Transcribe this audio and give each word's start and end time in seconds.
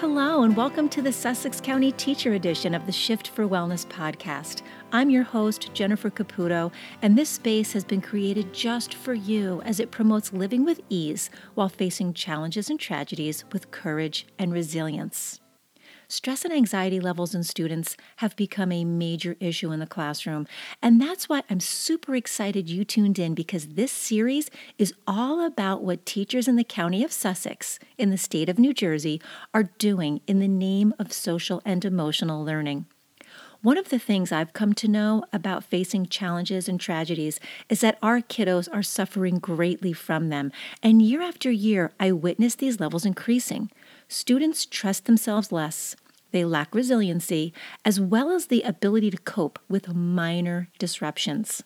Hello, 0.00 0.42
and 0.42 0.54
welcome 0.54 0.90
to 0.90 1.00
the 1.00 1.10
Sussex 1.10 1.58
County 1.58 1.90
Teacher 1.90 2.34
Edition 2.34 2.74
of 2.74 2.84
the 2.84 2.92
Shift 2.92 3.28
for 3.28 3.48
Wellness 3.48 3.86
podcast. 3.86 4.60
I'm 4.92 5.08
your 5.08 5.22
host, 5.22 5.72
Jennifer 5.72 6.10
Caputo, 6.10 6.70
and 7.00 7.16
this 7.16 7.30
space 7.30 7.72
has 7.72 7.82
been 7.82 8.02
created 8.02 8.52
just 8.52 8.92
for 8.92 9.14
you 9.14 9.62
as 9.62 9.80
it 9.80 9.90
promotes 9.90 10.34
living 10.34 10.66
with 10.66 10.82
ease 10.90 11.30
while 11.54 11.70
facing 11.70 12.12
challenges 12.12 12.68
and 12.68 12.78
tragedies 12.78 13.46
with 13.52 13.70
courage 13.70 14.26
and 14.38 14.52
resilience. 14.52 15.40
Stress 16.08 16.44
and 16.44 16.54
anxiety 16.54 17.00
levels 17.00 17.34
in 17.34 17.42
students 17.42 17.96
have 18.16 18.36
become 18.36 18.70
a 18.70 18.84
major 18.84 19.36
issue 19.40 19.72
in 19.72 19.80
the 19.80 19.86
classroom. 19.86 20.46
And 20.80 21.00
that's 21.00 21.28
why 21.28 21.42
I'm 21.50 21.58
super 21.58 22.14
excited 22.14 22.70
you 22.70 22.84
tuned 22.84 23.18
in 23.18 23.34
because 23.34 23.68
this 23.70 23.90
series 23.90 24.48
is 24.78 24.94
all 25.06 25.44
about 25.44 25.82
what 25.82 26.06
teachers 26.06 26.46
in 26.46 26.54
the 26.54 26.62
county 26.62 27.02
of 27.02 27.10
Sussex, 27.10 27.80
in 27.98 28.10
the 28.10 28.18
state 28.18 28.48
of 28.48 28.58
New 28.58 28.72
Jersey, 28.72 29.20
are 29.52 29.64
doing 29.78 30.20
in 30.28 30.38
the 30.38 30.46
name 30.46 30.94
of 30.96 31.12
social 31.12 31.60
and 31.64 31.84
emotional 31.84 32.44
learning. 32.44 32.86
One 33.62 33.78
of 33.78 33.88
the 33.88 33.98
things 33.98 34.30
I've 34.30 34.52
come 34.52 34.74
to 34.74 34.86
know 34.86 35.24
about 35.32 35.64
facing 35.64 36.06
challenges 36.06 36.68
and 36.68 36.78
tragedies 36.78 37.40
is 37.68 37.80
that 37.80 37.98
our 38.00 38.20
kiddos 38.20 38.68
are 38.72 38.82
suffering 38.82 39.40
greatly 39.40 39.92
from 39.92 40.28
them. 40.28 40.52
And 40.84 41.02
year 41.02 41.20
after 41.20 41.50
year, 41.50 41.90
I 41.98 42.12
witness 42.12 42.54
these 42.54 42.78
levels 42.78 43.04
increasing. 43.04 43.70
Students 44.08 44.66
trust 44.66 45.06
themselves 45.06 45.50
less, 45.50 45.96
they 46.30 46.44
lack 46.44 46.74
resiliency, 46.74 47.52
as 47.84 48.00
well 48.00 48.30
as 48.30 48.46
the 48.46 48.62
ability 48.62 49.10
to 49.10 49.16
cope 49.16 49.58
with 49.68 49.94
minor 49.94 50.68
disruptions. 50.78 51.64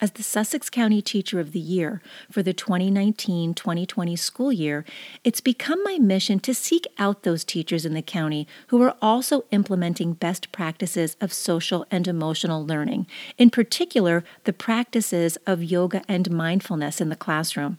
As 0.00 0.12
the 0.12 0.22
Sussex 0.22 0.70
County 0.70 1.02
Teacher 1.02 1.40
of 1.40 1.50
the 1.50 1.58
Year 1.58 2.00
for 2.30 2.40
the 2.42 2.52
2019 2.52 3.54
2020 3.54 4.14
school 4.14 4.52
year, 4.52 4.84
it's 5.24 5.40
become 5.40 5.82
my 5.82 5.98
mission 5.98 6.38
to 6.40 6.54
seek 6.54 6.86
out 6.98 7.24
those 7.24 7.44
teachers 7.44 7.84
in 7.84 7.94
the 7.94 8.02
county 8.02 8.46
who 8.68 8.80
are 8.82 8.94
also 9.02 9.44
implementing 9.50 10.12
best 10.12 10.52
practices 10.52 11.16
of 11.20 11.32
social 11.32 11.84
and 11.90 12.06
emotional 12.06 12.64
learning, 12.64 13.08
in 13.38 13.50
particular, 13.50 14.22
the 14.44 14.52
practices 14.52 15.36
of 15.46 15.64
yoga 15.64 16.02
and 16.06 16.30
mindfulness 16.30 17.00
in 17.00 17.08
the 17.08 17.16
classroom. 17.16 17.78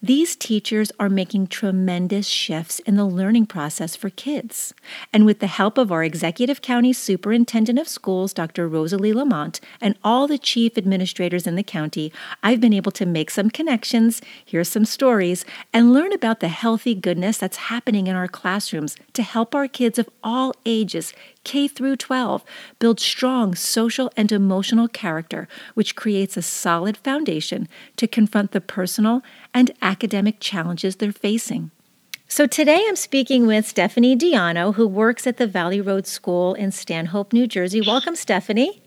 These 0.00 0.36
teachers 0.36 0.92
are 1.00 1.08
making 1.08 1.48
tremendous 1.48 2.28
shifts 2.28 2.78
in 2.80 2.94
the 2.94 3.04
learning 3.04 3.46
process 3.46 3.96
for 3.96 4.10
kids. 4.10 4.72
And 5.12 5.26
with 5.26 5.40
the 5.40 5.48
help 5.48 5.76
of 5.76 5.90
our 5.90 6.04
Executive 6.04 6.62
County 6.62 6.92
Superintendent 6.92 7.80
of 7.80 7.88
Schools, 7.88 8.32
Dr. 8.32 8.68
Rosalie 8.68 9.12
Lamont, 9.12 9.60
and 9.80 9.96
all 10.04 10.28
the 10.28 10.38
chief 10.38 10.78
administrators 10.78 11.48
in 11.48 11.56
the 11.56 11.64
county, 11.64 12.12
I've 12.44 12.60
been 12.60 12.72
able 12.72 12.92
to 12.92 13.06
make 13.06 13.28
some 13.28 13.50
connections, 13.50 14.22
hear 14.44 14.62
some 14.62 14.84
stories, 14.84 15.44
and 15.72 15.92
learn 15.92 16.12
about 16.12 16.38
the 16.38 16.46
healthy 16.46 16.94
goodness 16.94 17.36
that's 17.36 17.56
happening 17.56 18.06
in 18.06 18.14
our 18.14 18.28
classrooms 18.28 18.96
to 19.14 19.24
help 19.24 19.52
our 19.52 19.66
kids 19.66 19.98
of 19.98 20.08
all 20.22 20.54
ages 20.64 21.12
K 21.48 21.66
through 21.66 21.96
12 21.96 22.44
build 22.78 23.00
strong 23.00 23.54
social 23.54 24.12
and 24.18 24.30
emotional 24.30 24.86
character, 24.86 25.48
which 25.72 25.96
creates 25.96 26.36
a 26.36 26.42
solid 26.42 26.98
foundation 26.98 27.68
to 27.96 28.06
confront 28.06 28.52
the 28.52 28.60
personal 28.60 29.22
and 29.54 29.70
academic 29.80 30.40
challenges 30.40 30.96
they're 30.96 31.10
facing. 31.10 31.70
So 32.28 32.46
today 32.46 32.84
I'm 32.86 32.96
speaking 32.96 33.46
with 33.46 33.66
Stephanie 33.66 34.14
DiIonno, 34.14 34.74
who 34.74 34.86
works 34.86 35.26
at 35.26 35.38
the 35.38 35.46
Valley 35.46 35.80
Road 35.80 36.06
School 36.06 36.52
in 36.52 36.70
Stanhope, 36.70 37.32
New 37.32 37.46
Jersey. 37.46 37.80
Welcome, 37.80 38.14
Stephanie. 38.14 38.82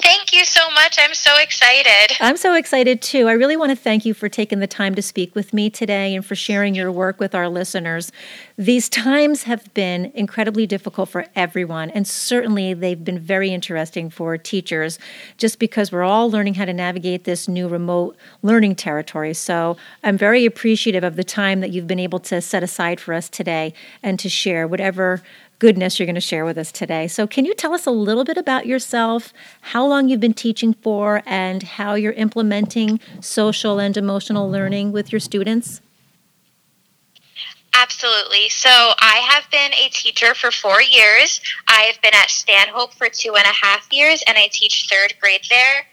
Thank 0.00 0.32
you 0.32 0.44
so 0.44 0.70
much. 0.70 0.98
I'm 0.98 1.14
so 1.14 1.38
excited. 1.38 2.16
I'm 2.20 2.36
so 2.36 2.54
excited 2.54 3.02
too. 3.02 3.28
I 3.28 3.32
really 3.32 3.56
want 3.56 3.70
to 3.70 3.76
thank 3.76 4.04
you 4.04 4.14
for 4.14 4.28
taking 4.28 4.60
the 4.60 4.66
time 4.66 4.94
to 4.94 5.02
speak 5.02 5.34
with 5.34 5.52
me 5.52 5.70
today 5.70 6.14
and 6.14 6.24
for 6.24 6.34
sharing 6.34 6.74
your 6.74 6.90
work 6.92 7.20
with 7.20 7.34
our 7.34 7.48
listeners. 7.48 8.12
These 8.56 8.88
times 8.88 9.42
have 9.42 9.72
been 9.74 10.12
incredibly 10.14 10.66
difficult 10.66 11.08
for 11.08 11.26
everyone, 11.34 11.90
and 11.90 12.06
certainly 12.06 12.74
they've 12.74 13.04
been 13.04 13.18
very 13.18 13.50
interesting 13.50 14.08
for 14.08 14.38
teachers 14.38 14.98
just 15.36 15.58
because 15.58 15.92
we're 15.92 16.02
all 16.02 16.30
learning 16.30 16.54
how 16.54 16.64
to 16.64 16.72
navigate 16.72 17.24
this 17.24 17.48
new 17.48 17.68
remote 17.68 18.16
learning 18.42 18.76
territory. 18.76 19.34
So 19.34 19.76
I'm 20.02 20.16
very 20.16 20.46
appreciative 20.46 21.04
of 21.04 21.16
the 21.16 21.24
time 21.24 21.60
that 21.60 21.70
you've 21.70 21.86
been 21.86 22.00
able 22.00 22.20
to 22.20 22.40
set 22.40 22.62
aside 22.62 23.00
for 23.00 23.12
us 23.12 23.28
today 23.28 23.74
and 24.02 24.18
to 24.20 24.28
share 24.28 24.66
whatever 24.66 25.22
goodness 25.58 25.98
you're 25.98 26.06
going 26.06 26.14
to 26.14 26.20
share 26.20 26.44
with 26.44 26.58
us 26.58 26.70
today. 26.72 27.08
So, 27.08 27.26
can 27.26 27.44
you 27.44 27.54
tell 27.54 27.74
us 27.74 27.86
a 27.86 27.90
little 27.90 28.24
bit 28.24 28.36
about 28.36 28.66
yourself, 28.66 29.32
how 29.60 29.86
long 29.86 30.08
you've 30.08 30.20
been 30.20 30.34
teaching 30.34 30.74
for, 30.74 31.22
and 31.26 31.62
how 31.62 31.94
you're 31.94 32.12
implementing 32.12 33.00
social 33.20 33.78
and 33.78 33.96
emotional 33.96 34.50
learning 34.50 34.92
with 34.92 35.12
your 35.12 35.20
students? 35.20 35.80
Absolutely. 37.74 38.48
So, 38.48 38.70
I 38.70 39.26
have 39.30 39.50
been 39.50 39.72
a 39.74 39.88
teacher 39.90 40.34
for 40.34 40.50
four 40.50 40.80
years. 40.80 41.40
I 41.68 41.82
have 41.82 42.00
been 42.02 42.14
at 42.14 42.30
Stanhope 42.30 42.94
for 42.94 43.08
two 43.08 43.34
and 43.36 43.44
a 43.44 43.66
half 43.66 43.86
years, 43.92 44.22
and 44.26 44.36
I 44.38 44.48
teach 44.50 44.88
third 44.90 45.14
grade 45.20 45.42
there. 45.50 45.86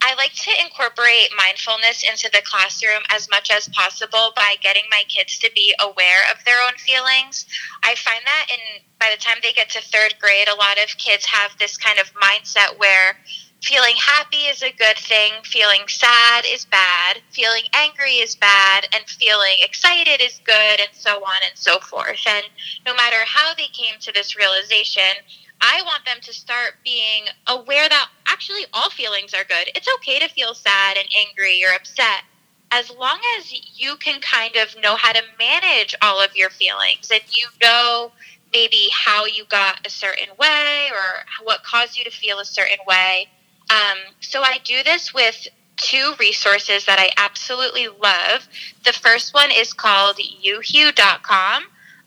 I 0.00 0.14
like 0.14 0.32
to 0.32 0.50
incorporate 0.62 1.30
mindfulness 1.36 2.04
into 2.08 2.30
the 2.32 2.42
classroom 2.44 3.02
as 3.10 3.28
much 3.30 3.50
as 3.50 3.68
possible 3.68 4.32
by 4.36 4.54
getting 4.62 4.84
my 4.90 5.02
kids 5.08 5.38
to 5.40 5.50
be 5.54 5.74
aware 5.80 6.22
of 6.30 6.44
their 6.44 6.62
own 6.62 6.74
feelings. 6.78 7.46
I 7.82 7.94
find 7.96 8.20
that 8.24 8.46
in 8.50 8.82
by 9.00 9.10
the 9.14 9.20
time 9.20 9.38
they 9.42 9.52
get 9.52 9.70
to 9.70 9.82
third 9.82 10.14
grade, 10.20 10.48
a 10.48 10.54
lot 10.54 10.78
of 10.78 10.96
kids 10.98 11.24
have 11.26 11.56
this 11.58 11.76
kind 11.76 11.98
of 11.98 12.12
mindset 12.14 12.78
where 12.78 13.16
feeling 13.62 13.94
happy 13.96 14.46
is 14.48 14.62
a 14.62 14.72
good 14.72 14.96
thing, 14.98 15.32
feeling 15.44 15.82
sad 15.88 16.44
is 16.46 16.64
bad, 16.64 17.18
feeling 17.30 17.64
angry 17.74 18.18
is 18.22 18.36
bad, 18.36 18.86
and 18.94 19.04
feeling 19.08 19.56
excited 19.60 20.20
is 20.20 20.40
good, 20.44 20.80
and 20.80 20.90
so 20.92 21.16
on 21.24 21.40
and 21.48 21.56
so 21.58 21.80
forth. 21.80 22.20
And 22.26 22.44
no 22.86 22.94
matter 22.94 23.18
how 23.26 23.54
they 23.54 23.66
came 23.72 23.98
to 24.00 24.12
this 24.12 24.36
realization, 24.36 25.24
I 25.60 25.82
want 25.84 26.04
them 26.04 26.18
to 26.22 26.32
start 26.32 26.74
being 26.84 27.24
aware 27.48 27.88
that 27.88 28.08
actually 28.28 28.64
all 28.72 28.90
feelings 28.90 29.34
are 29.34 29.44
good. 29.44 29.70
It's 29.74 29.88
okay 29.96 30.18
to 30.18 30.28
feel 30.28 30.54
sad 30.54 30.96
and 30.96 31.08
angry 31.18 31.62
or 31.64 31.74
upset 31.74 32.24
as 32.70 32.90
long 32.90 33.18
as 33.38 33.52
you 33.78 33.96
can 33.96 34.20
kind 34.20 34.56
of 34.56 34.76
know 34.82 34.96
how 34.96 35.12
to 35.12 35.22
manage 35.38 35.94
all 36.02 36.20
of 36.22 36.36
your 36.36 36.50
feelings 36.50 37.10
and 37.10 37.22
you 37.30 37.46
know 37.62 38.12
maybe 38.52 38.88
how 38.92 39.24
you 39.26 39.44
got 39.46 39.86
a 39.86 39.90
certain 39.90 40.28
way 40.38 40.88
or 40.90 41.44
what 41.44 41.62
caused 41.62 41.98
you 41.98 42.04
to 42.04 42.10
feel 42.10 42.38
a 42.38 42.44
certain 42.44 42.78
way. 42.86 43.28
Um, 43.70 43.98
so 44.20 44.42
I 44.42 44.58
do 44.64 44.82
this 44.82 45.12
with 45.12 45.48
two 45.76 46.14
resources 46.18 46.86
that 46.86 46.98
I 46.98 47.10
absolutely 47.16 47.88
love. 47.88 48.48
The 48.84 48.92
first 48.92 49.34
one 49.34 49.50
is 49.52 49.72
called 49.72 50.16
youhue.com. 50.16 51.62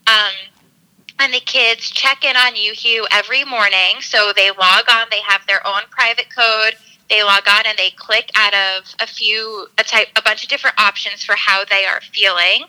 Um, 0.08 0.34
and 1.22 1.34
the 1.34 1.40
kids 1.40 1.92
check 1.92 2.26
in 2.26 2.36
on 2.36 2.56
YouHue 2.56 3.06
every 3.12 3.44
morning. 3.44 4.02
So 4.02 4.34
they 4.36 4.50
log 4.50 4.90
on, 4.90 5.08
they 5.12 5.22
have 5.22 5.46
their 5.48 5.66
own 5.66 5.82
private 5.92 6.34
code. 6.36 6.76
They 7.10 7.24
log 7.24 7.48
on 7.48 7.66
and 7.66 7.78
they 7.78 7.92
click 7.92 8.32
out 8.36 8.54
of 8.54 8.96
a 9.00 9.06
few, 9.06 9.68
a 9.78 9.84
type, 9.84 10.08
a 10.16 10.22
bunch 10.22 10.44
of 10.44 10.50
different 10.50 10.80
options 10.80 11.24
for 11.24 11.36
how 11.38 11.64
they 11.66 11.86
are 11.86 12.02
feeling. 12.02 12.66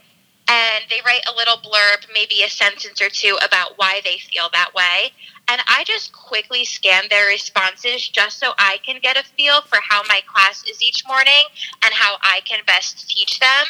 And 0.49 0.85
they 0.91 1.01
write 1.07 1.25
a 1.27 1.35
little 1.35 1.57
blurb, 1.57 2.05
maybe 2.13 2.43
a 2.43 2.51
sentence 2.51 3.01
or 3.01 3.09
two 3.09 3.39
about 3.43 3.79
why 3.79 4.03
they 4.05 4.19
feel 4.19 4.49
that 4.53 4.75
way. 4.75 5.13
And 5.49 5.63
I 5.67 5.85
just 5.87 6.13
quickly 6.13 6.65
scan 6.65 7.05
their 7.09 7.29
responses 7.29 8.07
just 8.07 8.39
so 8.39 8.53
I 8.59 8.79
can 8.85 9.01
get 9.01 9.17
a 9.17 9.25
feel 9.25 9.63
for 9.63 9.79
how 9.89 10.03
my 10.09 10.21
class 10.27 10.63
is 10.69 10.83
each 10.83 11.07
morning 11.07 11.45
and 11.85 11.95
how 11.95 12.17
I 12.21 12.41
can 12.45 12.61
best 12.67 13.09
teach 13.09 13.41
them. 13.41 13.65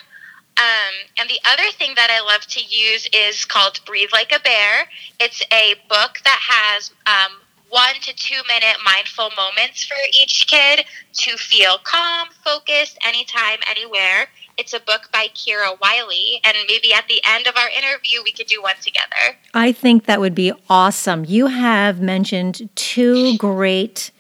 Um, 0.59 0.95
and 1.19 1.31
the 1.31 1.41
other 1.45 1.71
thing 1.73 1.95
that 1.97 2.11
I 2.11 2.21
love 2.21 2.43
to 2.43 2.61
use 2.61 3.09
is 3.13 3.45
called 3.45 3.81
Breathe 3.87 4.11
Like 4.13 4.33
a 4.33 4.41
Bear. 4.41 4.89
It's 5.19 5.43
a 5.53 5.75
book 5.89 6.21
that 6.25 6.41
has 6.41 6.93
um, 7.07 7.39
one 7.73 7.95
to 8.03 8.15
two 8.15 8.41
minute 8.47 8.77
mindful 8.85 9.31
moments 9.37 9.85
for 9.85 9.97
each 10.23 10.47
kid 10.49 10.85
to 11.15 11.37
feel 11.37 11.79
calm, 11.83 12.29
focused, 12.45 12.99
anytime, 13.05 13.59
anywhere. 13.69 14.29
It's 14.59 14.75
a 14.75 14.81
book 14.81 15.09
by 15.11 15.29
Kira 15.35 15.79
Willey, 15.81 16.41
and 16.45 16.55
maybe 16.69 16.93
at 16.93 17.09
the 17.09 17.21
end 17.25 17.47
of 17.47 17.57
our 17.57 17.71
interview, 17.71 18.23
we 18.23 18.33
could 18.33 18.47
do 18.47 18.61
one 18.63 18.77
together. 18.83 19.39
I 19.55 19.73
think 19.73 20.05
that 20.05 20.21
would 20.21 20.35
be 20.35 20.53
awesome. 20.69 21.25
You 21.25 21.47
have 21.47 22.01
mentioned 22.01 22.69
two 22.75 23.37
great 23.39 24.12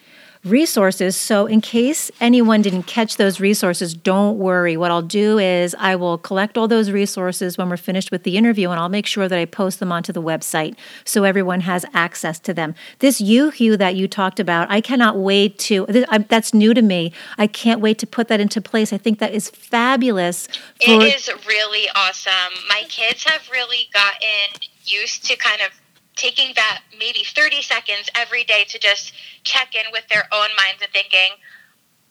resources. 0.45 1.17
So, 1.17 1.47
in 1.47 1.61
case 1.61 2.11
anyone 2.21 2.63
didn't 2.63 2.85
catch 2.85 3.17
those 3.17 3.41
resources, 3.41 3.95
don't 3.95 4.39
worry. 4.39 4.77
What 4.77 4.91
I'll 4.91 5.03
do 5.03 5.39
is 5.39 5.75
I 5.79 5.97
will 5.97 6.19
collect 6.19 6.59
all 6.59 6.67
those 6.67 6.91
resources 6.91 7.57
when 7.57 7.69
we're 7.69 7.77
finished 7.77 8.11
with 8.11 8.25
the 8.25 8.37
interview, 8.37 8.71
and 8.71 8.81
I'll 8.81 8.89
make 8.89 9.07
sure 9.07 9.29
that 9.29 9.39
I 9.39 9.45
post 9.45 9.79
them 9.81 9.93
onto 9.93 10.13
the 10.13 10.23
website 10.23 10.77
so 11.05 11.25
everyone 11.25 11.61
has 11.61 11.85
access 11.95 12.39
to 12.41 12.55
them. 12.55 12.75
This 12.99 13.21
YouHue 13.21 13.79
that 13.79 13.95
you 13.95 14.09
talked 14.09 14.41
about, 14.41 14.71
I 14.71 14.81
cannot 14.81 15.17
wait 15.19 15.59
to, 15.61 15.87
that's 16.29 16.53
new 16.53 16.75
to 16.75 16.83
me. 16.83 17.13
I 17.39 17.47
can't 17.47 17.81
wait 17.81 17.99
to 17.99 18.07
put 18.07 18.29
that 18.29 18.41
into 18.41 18.61
place. 18.61 18.93
I 18.93 18.99
think 18.99 19.19
that 19.21 19.33
is 19.33 19.49
fabulous. 19.51 20.47
For, 20.47 20.55
it 20.87 21.03
is 21.03 21.31
really 21.47 21.89
awesome. 21.95 22.33
My 22.69 22.83
kids 22.89 23.25
have 23.25 23.49
really 23.51 23.89
gotten 23.93 24.61
used 24.85 25.25
to 25.27 25.37
kind 25.37 25.61
of 25.61 25.82
taking 26.17 26.53
that 26.57 26.83
maybe 26.99 27.25
30 27.25 27.63
seconds 27.63 28.11
every 28.15 28.45
day 28.45 28.65
to 28.69 28.79
just 28.79 29.13
check 29.45 29.75
in 29.75 29.91
with 29.93 30.07
their 30.09 30.29
own 30.33 30.49
minds 30.57 30.83
and 30.83 30.93
thinking, 30.93 31.39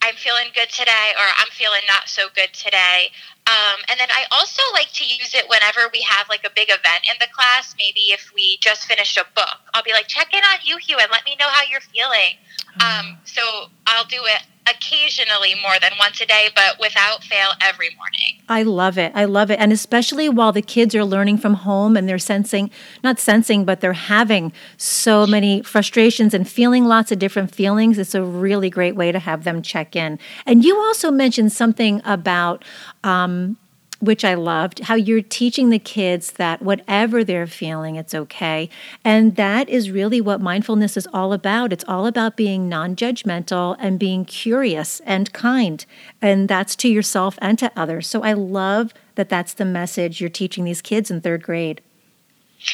I'm 0.02 0.16
feeling 0.16 0.48
good 0.56 0.70
today 0.70 1.14
or 1.16 1.26
I'm 1.38 1.50
feeling 1.52 1.82
not 1.88 2.10
so 2.10 2.24
good 2.34 2.54
today. 2.54 3.12
Um, 3.46 3.80
and 3.90 4.00
then 4.00 4.10
I 4.10 4.26
also 4.32 4.62
like 4.74 4.92
to 4.94 5.06
use 5.06 5.36
it 5.36 5.46
whenever 5.48 5.90
we 5.94 6.02
have 6.02 6.28
like 6.30 6.44
a 6.44 6.50
big 6.56 6.70
event 6.70 7.06
in 7.06 7.18
the 7.20 7.28
class. 7.34 7.76
Maybe 7.78 8.10
if 8.10 8.32
we 8.34 8.58
just 8.62 8.86
finished 8.86 9.18
a 9.18 9.26
book, 9.36 9.62
I'll 9.74 9.84
be 9.84 9.94
like, 9.94 10.08
check 10.08 10.34
in 10.34 10.42
on 10.42 10.58
YouHue, 10.66 11.00
and 11.00 11.12
let 11.12 11.26
me 11.26 11.36
know 11.40 11.48
how 11.50 11.62
you're 11.70 11.82
feeling. 11.82 12.38
Um, 12.82 13.18
so 13.26 13.42
I'll 13.86 14.06
do 14.06 14.22
it 14.26 14.42
occasionally 14.68 15.56
more 15.62 15.80
than 15.80 15.92
once 16.00 16.22
a 16.22 16.26
day, 16.26 16.50
but 16.56 16.80
without 16.80 17.24
fail 17.24 17.52
every 17.62 17.90
morning. 17.98 18.42
I 18.50 18.64
love 18.64 18.98
it. 18.98 19.12
I 19.16 19.26
love 19.26 19.50
it. 19.52 19.60
And 19.60 19.72
especially 19.72 20.30
while 20.30 20.52
the 20.52 20.62
kids 20.62 20.94
are 20.96 21.06
learning 21.06 21.38
from 21.38 21.56
home 21.56 21.98
and 21.98 22.08
they're 22.08 22.20
sensing, 22.20 22.70
not 23.04 23.20
sensing, 23.20 23.66
but 23.66 23.82
they're 23.82 23.94
having 23.94 24.54
so 24.78 25.26
many 25.26 25.62
frustrations 25.62 26.34
and 26.34 26.48
feeling 26.48 26.86
lots 26.86 27.12
of 27.12 27.20
different 27.20 27.54
feelings, 27.54 27.98
it's 27.98 28.16
a 28.16 28.24
really 28.24 28.70
great 28.70 28.96
way 28.96 29.12
to 29.12 29.20
have 29.20 29.44
them 29.44 29.62
check 29.62 29.96
in. 29.96 30.20
And 30.46 30.64
you 30.64 30.78
also 30.78 31.12
mentioned 31.12 31.52
something 31.52 32.02
about, 32.06 32.64
um, 33.04 33.58
which 34.02 34.26
I 34.26 34.34
loved, 34.34 34.80
how 34.80 34.96
you're 34.96 35.22
teaching 35.22 35.70
the 35.70 35.80
kids 35.80 36.32
that 36.34 36.62
whatever 36.62 37.24
they're 37.24 37.48
feeling, 37.48 37.96
it's 37.96 38.14
okay. 38.14 38.70
And 39.06 39.36
that 39.36 39.70
is 39.70 39.92
really 39.92 40.20
what 40.20 40.42
mindfulness 40.42 40.98
is 40.98 41.08
all 41.14 41.34
about. 41.34 41.72
It's 41.72 41.86
all 41.88 42.08
about 42.08 42.36
being 42.36 42.68
non 42.68 42.96
judgmental 42.96 43.78
and 43.80 44.00
being 44.00 44.26
curious 44.26 45.00
and 45.06 45.32
kind. 45.32 45.86
And 46.22 46.50
that's 46.50 46.76
to 46.78 46.90
yourself 46.90 47.38
and 47.42 47.58
to 47.60 47.72
others. 47.76 48.08
So 48.08 48.24
I 48.24 48.34
love 48.34 48.94
that 49.16 49.30
that's 49.30 49.54
the 49.54 49.66
message 49.66 50.20
you're 50.20 50.30
teaching 50.30 50.66
these 50.66 50.82
kids 50.82 51.12
in 51.12 51.22
third 51.22 51.44
grade. 51.44 51.82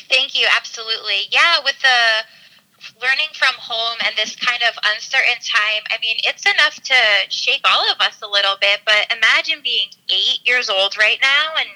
Thank 0.10 0.40
you. 0.40 0.48
Absolutely. 0.56 1.28
Yeah, 1.30 1.58
with 1.64 1.80
the 1.82 2.26
learning 3.02 3.32
from 3.34 3.54
home 3.58 3.98
and 4.06 4.16
this 4.18 4.36
kind 4.36 4.62
of 4.68 4.74
uncertain 4.96 5.40
time, 5.44 5.84
I 5.90 5.98
mean, 6.02 6.18
it's 6.24 6.46
enough 6.46 6.76
to 6.76 6.96
shake 7.30 7.62
all 7.66 7.92
of 7.92 8.00
us 8.00 8.22
a 8.22 8.28
little 8.28 8.56
bit. 8.60 8.82
But 8.86 9.12
imagine 9.16 9.60
being 9.64 9.90
eight 10.10 10.40
years 10.46 10.70
old 10.70 10.98
right 10.98 11.20
now, 11.22 11.60
and 11.60 11.70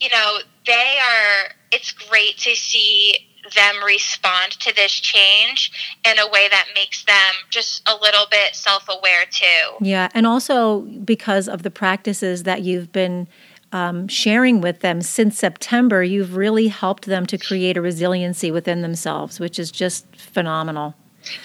you 0.00 0.08
know, 0.10 0.38
they 0.66 0.98
are. 0.98 1.54
It's 1.72 1.90
great 1.90 2.38
to 2.38 2.54
see 2.54 3.28
them 3.54 3.84
respond 3.84 4.52
to 4.52 4.74
this 4.74 4.92
change 4.92 5.70
in 6.04 6.18
a 6.18 6.26
way 6.28 6.48
that 6.50 6.66
makes 6.74 7.04
them 7.04 7.34
just 7.50 7.86
a 7.86 7.94
little 8.00 8.26
bit 8.30 8.54
self-aware 8.54 9.26
too. 9.30 9.84
Yeah, 9.84 10.08
and 10.14 10.26
also 10.26 10.80
because 10.80 11.48
of 11.48 11.62
the 11.62 11.70
practices 11.70 12.44
that 12.44 12.62
you've 12.62 12.90
been 12.92 13.28
um, 13.74 14.06
sharing 14.06 14.60
with 14.60 14.80
them 14.80 15.02
since 15.02 15.36
September, 15.36 16.04
you've 16.04 16.36
really 16.36 16.68
helped 16.68 17.06
them 17.06 17.26
to 17.26 17.36
create 17.36 17.76
a 17.76 17.82
resiliency 17.82 18.52
within 18.52 18.82
themselves, 18.82 19.40
which 19.40 19.58
is 19.58 19.72
just 19.72 20.06
phenomenal. 20.14 20.94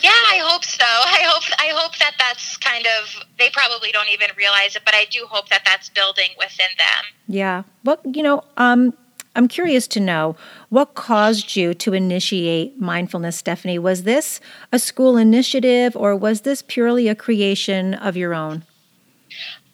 Yeah, 0.02 0.12
I 0.12 0.40
hope 0.44 0.64
so. 0.64 0.84
I 0.86 1.24
hope 1.24 1.44
I 1.58 1.74
hope 1.76 1.98
that 1.98 2.14
that's 2.20 2.56
kind 2.58 2.86
of 2.86 3.26
they 3.40 3.50
probably 3.50 3.92
don't 3.92 4.10
even 4.10 4.30
realize 4.38 4.76
it, 4.76 4.84
but 4.86 4.94
I 4.94 5.06
do 5.06 5.26
hope 5.28 5.50
that 5.50 5.64
that's 5.66 5.90
building 5.90 6.30
within 6.38 6.68
them. 6.78 7.06
Yeah. 7.28 7.64
Well, 7.84 8.00
you 8.06 8.22
know, 8.22 8.44
um, 8.58 8.94
I'm 9.36 9.48
curious 9.48 9.88
to 9.88 10.00
know 10.00 10.36
what 10.70 10.94
caused 10.94 11.56
you 11.56 11.74
to 11.74 11.94
initiate 11.94 12.80
mindfulness, 12.80 13.38
Stephanie. 13.38 13.80
Was 13.80 14.04
this 14.04 14.40
a 14.72 14.78
school 14.78 15.18
initiative, 15.18 15.96
or 15.96 16.16
was 16.16 16.42
this 16.42 16.62
purely 16.62 17.08
a 17.08 17.16
creation 17.16 17.96
of 17.96 18.16
your 18.16 18.36
own? 18.36 18.66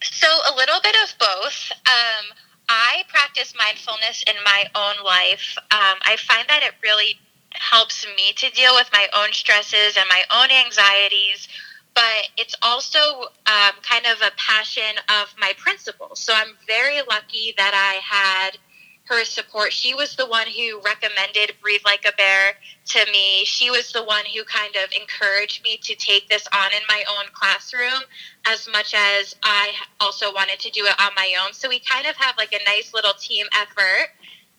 So 0.01 0.27
a 0.27 0.55
little 0.55 0.79
bit 0.81 0.95
of 1.03 1.17
both. 1.19 1.71
Um, 1.85 2.37
I 2.69 3.03
practice 3.07 3.53
mindfulness 3.57 4.23
in 4.27 4.35
my 4.43 4.65
own 4.75 5.03
life. 5.03 5.57
Um, 5.71 5.97
I 6.01 6.17
find 6.19 6.47
that 6.49 6.63
it 6.63 6.73
really 6.81 7.19
helps 7.53 8.05
me 8.05 8.33
to 8.35 8.49
deal 8.51 8.73
with 8.75 8.89
my 8.91 9.07
own 9.15 9.31
stresses 9.31 9.97
and 9.97 10.05
my 10.09 10.23
own 10.33 10.49
anxieties, 10.51 11.47
but 11.93 12.29
it's 12.37 12.55
also 12.61 12.99
um, 13.45 13.73
kind 13.81 14.05
of 14.05 14.21
a 14.21 14.31
passion 14.37 14.99
of 15.09 15.33
my 15.39 15.53
principal. 15.57 16.15
So 16.15 16.33
I'm 16.35 16.57
very 16.67 17.01
lucky 17.09 17.53
that 17.57 17.73
I 17.73 18.01
had 18.03 18.57
her 19.05 19.23
support. 19.23 19.71
She 19.71 19.93
was 19.93 20.15
the 20.15 20.25
one 20.25 20.47
who 20.47 20.81
recommended 20.83 21.53
Breathe 21.61 21.81
Like 21.85 22.05
a 22.05 22.15
Bear 22.17 22.53
to 22.87 23.11
me. 23.11 23.45
She 23.45 23.69
was 23.69 23.91
the 23.91 24.03
one 24.03 24.25
who 24.25 24.43
kind 24.45 24.75
of 24.75 24.91
encouraged 24.99 25.63
me 25.63 25.77
to 25.83 25.95
take 25.95 26.27
this 26.27 26.47
on 26.51 26.71
in 26.73 26.81
my 26.89 27.03
own 27.09 27.25
classroom 27.33 28.01
as 28.47 28.67
much 28.71 28.93
as 28.95 29.35
I 29.43 29.73
also 29.99 30.33
wanted 30.33 30.59
to 30.59 30.71
do 30.71 30.85
it 30.85 30.99
on 30.99 31.11
my 31.15 31.35
own. 31.43 31.53
So 31.53 31.69
we 31.69 31.79
kind 31.79 32.07
of 32.07 32.15
have 32.15 32.35
like 32.37 32.53
a 32.53 32.63
nice 32.65 32.93
little 32.93 33.13
team 33.13 33.45
effort 33.55 34.09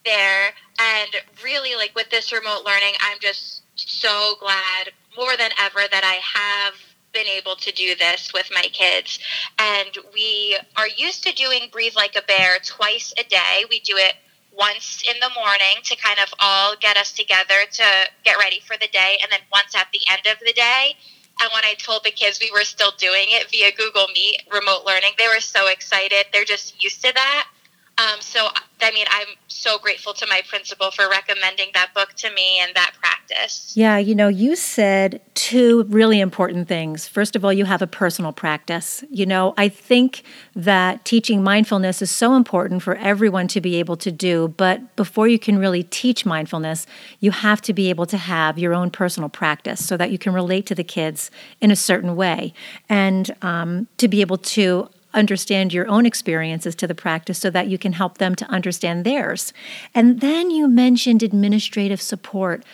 there. 0.04 0.52
And 0.78 1.10
really, 1.42 1.74
like 1.74 1.94
with 1.96 2.10
this 2.10 2.32
remote 2.32 2.64
learning, 2.64 2.94
I'm 3.00 3.18
just 3.20 3.62
so 3.74 4.36
glad 4.38 4.92
more 5.16 5.36
than 5.36 5.50
ever 5.60 5.80
that 5.90 6.04
I 6.04 6.20
have 6.22 6.74
been 7.12 7.26
able 7.26 7.56
to 7.56 7.72
do 7.72 7.96
this 7.96 8.30
with 8.32 8.48
my 8.54 8.68
kids. 8.72 9.18
And 9.58 9.90
we 10.14 10.56
are 10.76 10.88
used 10.96 11.24
to 11.24 11.32
doing 11.32 11.68
Breathe 11.72 11.96
Like 11.96 12.14
a 12.14 12.22
Bear 12.22 12.58
twice 12.64 13.12
a 13.18 13.24
day. 13.24 13.64
We 13.68 13.80
do 13.80 13.96
it 13.96 14.14
once 14.56 15.02
in 15.08 15.18
the 15.20 15.30
morning 15.34 15.76
to 15.84 15.96
kind 15.96 16.18
of 16.18 16.32
all 16.40 16.74
get 16.80 16.96
us 16.96 17.12
together 17.12 17.66
to 17.72 17.84
get 18.24 18.38
ready 18.38 18.60
for 18.60 18.76
the 18.76 18.88
day, 18.88 19.18
and 19.22 19.30
then 19.30 19.40
once 19.52 19.74
at 19.74 19.88
the 19.92 20.00
end 20.10 20.22
of 20.26 20.38
the 20.44 20.52
day. 20.52 20.96
And 21.40 21.50
when 21.52 21.64
I 21.64 21.74
told 21.74 22.02
the 22.02 22.10
kids 22.10 22.40
we 22.40 22.50
were 22.50 22.64
still 22.64 22.92
doing 22.96 23.26
it 23.28 23.50
via 23.50 23.70
Google 23.72 24.06
Meet, 24.14 24.42
remote 24.50 24.86
learning, 24.86 25.12
they 25.18 25.28
were 25.28 25.40
so 25.40 25.68
excited. 25.68 26.26
They're 26.32 26.46
just 26.46 26.82
used 26.82 27.04
to 27.04 27.12
that. 27.12 27.48
Um, 27.98 28.20
so, 28.20 28.48
I 28.82 28.90
mean, 28.92 29.06
I'm 29.10 29.28
so 29.48 29.78
grateful 29.78 30.12
to 30.14 30.26
my 30.28 30.42
principal 30.46 30.90
for 30.90 31.08
recommending 31.08 31.70
that 31.72 31.94
book 31.94 32.12
to 32.16 32.30
me 32.30 32.60
and 32.60 32.74
that 32.74 32.92
practice. 33.00 33.72
Yeah, 33.74 33.96
you 33.96 34.14
know, 34.14 34.28
you 34.28 34.54
said 34.54 35.22
two 35.32 35.84
really 35.84 36.20
important 36.20 36.68
things. 36.68 37.08
First 37.08 37.36
of 37.36 37.44
all, 37.44 37.54
you 37.54 37.64
have 37.64 37.80
a 37.80 37.86
personal 37.86 38.32
practice. 38.32 39.02
You 39.10 39.24
know, 39.24 39.54
I 39.56 39.70
think 39.70 40.24
that 40.54 41.06
teaching 41.06 41.42
mindfulness 41.42 42.02
is 42.02 42.10
so 42.10 42.34
important 42.34 42.82
for 42.82 42.96
everyone 42.96 43.48
to 43.48 43.62
be 43.62 43.76
able 43.76 43.96
to 43.96 44.12
do, 44.12 44.48
but 44.58 44.94
before 44.96 45.26
you 45.26 45.38
can 45.38 45.58
really 45.58 45.82
teach 45.82 46.26
mindfulness, 46.26 46.86
you 47.20 47.30
have 47.30 47.62
to 47.62 47.72
be 47.72 47.88
able 47.88 48.04
to 48.06 48.18
have 48.18 48.58
your 48.58 48.74
own 48.74 48.90
personal 48.90 49.30
practice 49.30 49.84
so 49.84 49.96
that 49.96 50.10
you 50.10 50.18
can 50.18 50.34
relate 50.34 50.66
to 50.66 50.74
the 50.74 50.84
kids 50.84 51.30
in 51.62 51.70
a 51.70 51.76
certain 51.76 52.14
way 52.14 52.52
and 52.90 53.34
um, 53.40 53.88
to 53.96 54.06
be 54.06 54.20
able 54.20 54.36
to 54.36 54.90
understand 55.16 55.72
your 55.72 55.88
own 55.88 56.06
experiences 56.06 56.74
to 56.76 56.86
the 56.86 56.94
practice 56.94 57.38
so 57.38 57.50
that 57.50 57.68
you 57.68 57.78
can 57.78 57.92
help 57.92 58.18
them 58.18 58.34
to 58.36 58.46
understand 58.46 59.04
theirs. 59.04 59.52
And 59.94 60.20
then 60.20 60.50
you 60.50 60.68
mentioned 60.68 61.22
administrative 61.22 62.00
support. 62.00 62.64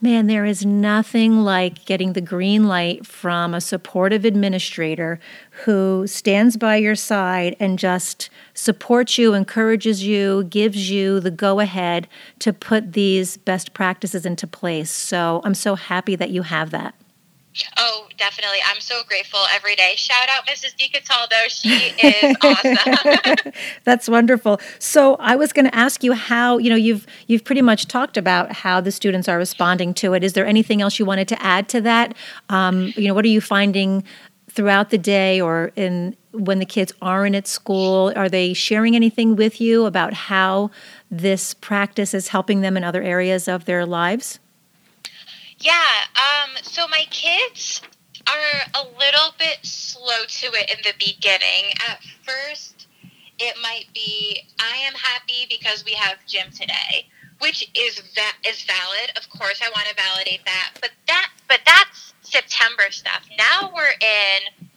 Man, 0.00 0.26
there 0.26 0.44
is 0.44 0.66
nothing 0.66 1.44
like 1.44 1.86
getting 1.86 2.12
the 2.12 2.20
green 2.20 2.64
light 2.64 3.06
from 3.06 3.54
a 3.54 3.60
supportive 3.60 4.24
administrator 4.24 5.18
who 5.64 6.06
stands 6.06 6.58
by 6.58 6.76
your 6.76 6.96
side 6.96 7.56
and 7.58 7.78
just 7.78 8.28
supports 8.52 9.16
you, 9.16 9.32
encourages 9.32 10.04
you, 10.04 10.44
gives 10.44 10.90
you 10.90 11.20
the 11.20 11.30
go 11.30 11.60
ahead 11.60 12.06
to 12.40 12.52
put 12.52 12.92
these 12.92 13.38
best 13.38 13.72
practices 13.72 14.26
into 14.26 14.46
place. 14.46 14.90
So 14.90 15.40
I'm 15.42 15.54
so 15.54 15.74
happy 15.74 16.16
that 16.16 16.30
you 16.30 16.42
have 16.42 16.70
that. 16.72 16.94
Oh, 17.76 18.08
definitely. 18.16 18.58
I'm 18.66 18.80
so 18.80 19.02
grateful 19.06 19.40
every 19.52 19.76
day. 19.76 19.94
Shout 19.96 20.28
out 20.28 20.46
Mrs. 20.46 20.74
DiCataldo. 20.76 21.48
She 21.48 21.94
is 22.06 22.36
awesome. 22.42 23.52
That's 23.84 24.08
wonderful. 24.08 24.60
So 24.78 25.16
I 25.16 25.36
was 25.36 25.52
going 25.52 25.66
to 25.66 25.74
ask 25.74 26.02
you 26.02 26.14
how, 26.14 26.58
you 26.58 26.70
know, 26.70 26.76
you've 26.76 27.06
you've 27.26 27.44
pretty 27.44 27.62
much 27.62 27.86
talked 27.86 28.16
about 28.16 28.52
how 28.52 28.80
the 28.80 28.90
students 28.90 29.28
are 29.28 29.38
responding 29.38 29.94
to 29.94 30.14
it. 30.14 30.24
Is 30.24 30.32
there 30.32 30.46
anything 30.46 30.82
else 30.82 30.98
you 30.98 31.04
wanted 31.04 31.28
to 31.28 31.42
add 31.42 31.68
to 31.70 31.80
that? 31.82 32.14
Um, 32.48 32.92
you 32.96 33.06
know, 33.06 33.14
what 33.14 33.24
are 33.24 33.28
you 33.28 33.40
finding 33.40 34.04
throughout 34.50 34.90
the 34.90 34.98
day 34.98 35.40
or 35.40 35.72
in 35.76 36.16
when 36.32 36.58
the 36.58 36.66
kids 36.66 36.92
aren't 37.00 37.36
at 37.36 37.46
school? 37.46 38.12
Are 38.16 38.28
they 38.28 38.52
sharing 38.52 38.96
anything 38.96 39.36
with 39.36 39.60
you 39.60 39.86
about 39.86 40.12
how 40.12 40.70
this 41.10 41.54
practice 41.54 42.14
is 42.14 42.28
helping 42.28 42.62
them 42.62 42.76
in 42.76 42.82
other 42.82 43.02
areas 43.02 43.46
of 43.46 43.64
their 43.64 43.86
lives? 43.86 44.40
Yeah. 45.58 45.72
Um, 46.16 46.50
so 46.62 46.86
my 46.88 47.04
kids 47.10 47.80
are 48.26 48.82
a 48.82 48.84
little 48.98 49.34
bit 49.38 49.58
slow 49.62 50.24
to 50.26 50.46
it 50.46 50.70
in 50.70 50.78
the 50.82 50.94
beginning. 50.98 51.72
At 51.88 52.00
first, 52.24 52.86
it 53.38 53.56
might 53.62 53.86
be, 53.94 54.42
I 54.58 54.76
am 54.86 54.94
happy 54.94 55.46
because 55.48 55.84
we 55.84 55.92
have 55.92 56.18
gym 56.26 56.50
today, 56.50 57.08
which 57.40 57.68
is 57.74 58.00
is 58.46 58.62
valid. 58.62 59.12
Of 59.16 59.28
course, 59.30 59.60
I 59.62 59.68
want 59.70 59.88
to 59.88 59.94
validate 59.94 60.44
that, 60.44 60.72
but 60.80 60.90
that 61.08 61.30
but 61.48 61.60
that's 61.66 62.14
September 62.22 62.90
stuff. 62.90 63.26
Now 63.36 63.72
we're 63.74 63.90
in 64.00 64.68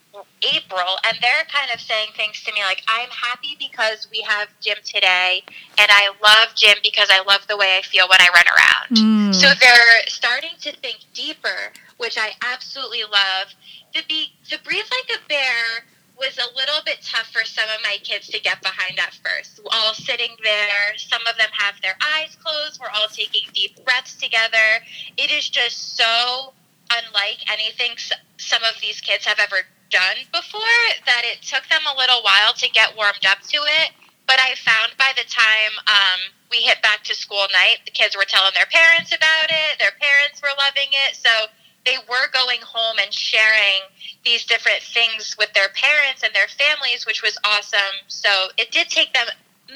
April, 0.41 0.97
and 1.05 1.17
they're 1.21 1.45
kind 1.51 1.71
of 1.73 1.79
saying 1.79 2.09
things 2.15 2.43
to 2.43 2.53
me 2.53 2.61
like, 2.61 2.83
I'm 2.87 3.09
happy 3.09 3.57
because 3.59 4.07
we 4.11 4.21
have 4.21 4.47
gym 4.61 4.77
today, 4.83 5.43
and 5.77 5.89
I 5.89 6.11
love 6.23 6.55
gym 6.55 6.77
because 6.83 7.09
I 7.11 7.23
love 7.23 7.47
the 7.47 7.57
way 7.57 7.77
I 7.77 7.81
feel 7.81 8.07
when 8.09 8.19
I 8.21 8.27
run 8.33 8.45
around. 8.47 9.31
Mm. 9.31 9.35
So 9.35 9.47
they're 9.59 10.07
starting 10.07 10.57
to 10.61 10.71
think 10.77 10.99
deeper, 11.13 11.71
which 11.97 12.17
I 12.17 12.31
absolutely 12.41 13.03
love. 13.03 13.53
The, 13.93 14.01
be- 14.07 14.33
the 14.49 14.57
Breathe 14.63 14.85
Like 14.91 15.17
a 15.17 15.27
Bear 15.27 15.85
was 16.17 16.37
a 16.37 16.55
little 16.55 16.81
bit 16.85 16.97
tough 17.03 17.27
for 17.27 17.45
some 17.45 17.69
of 17.69 17.81
my 17.83 17.97
kids 18.03 18.27
to 18.29 18.39
get 18.41 18.61
behind 18.61 18.99
at 18.99 19.13
first. 19.23 19.59
We're 19.63 19.69
all 19.71 19.93
sitting 19.93 20.35
there, 20.43 20.97
some 20.97 21.21
of 21.29 21.37
them 21.37 21.49
have 21.53 21.75
their 21.81 21.95
eyes 22.15 22.35
closed, 22.43 22.79
we're 22.81 22.89
all 22.89 23.07
taking 23.07 23.47
deep 23.53 23.83
breaths 23.85 24.15
together. 24.15 24.81
It 25.17 25.31
is 25.31 25.47
just 25.47 25.95
so 25.95 26.53
unlike 26.91 27.37
anything 27.51 27.97
some 28.37 28.63
of 28.63 28.79
these 28.81 29.01
kids 29.01 29.25
have 29.25 29.39
ever 29.39 29.57
done 29.89 30.17
before 30.31 30.81
that 31.05 31.23
it 31.23 31.41
took 31.41 31.67
them 31.69 31.81
a 31.87 31.97
little 31.97 32.21
while 32.23 32.53
to 32.53 32.69
get 32.69 32.95
warmed 32.95 33.25
up 33.25 33.41
to 33.53 33.59
it. 33.83 33.91
But 34.27 34.39
I 34.39 34.55
found 34.55 34.91
by 34.99 35.11
the 35.15 35.23
time 35.23 35.73
um, 35.87 36.19
we 36.51 36.57
hit 36.57 36.81
back 36.81 37.03
to 37.05 37.15
school 37.15 37.47
night, 37.53 37.79
the 37.85 37.91
kids 37.91 38.15
were 38.15 38.27
telling 38.27 38.51
their 38.53 38.67
parents 38.67 39.15
about 39.15 39.47
it. 39.47 39.79
Their 39.79 39.95
parents 39.95 40.41
were 40.41 40.51
loving 40.59 40.91
it. 41.07 41.15
So 41.15 41.47
they 41.85 41.97
were 42.09 42.27
going 42.33 42.59
home 42.61 42.97
and 43.01 43.13
sharing 43.13 43.87
these 44.25 44.45
different 44.45 44.83
things 44.83 45.35
with 45.39 45.53
their 45.53 45.69
parents 45.69 46.23
and 46.23 46.35
their 46.35 46.51
families, 46.51 47.05
which 47.05 47.23
was 47.23 47.37
awesome. 47.45 48.03
So 48.07 48.51
it 48.57 48.71
did 48.71 48.89
take 48.89 49.13
them 49.13 49.27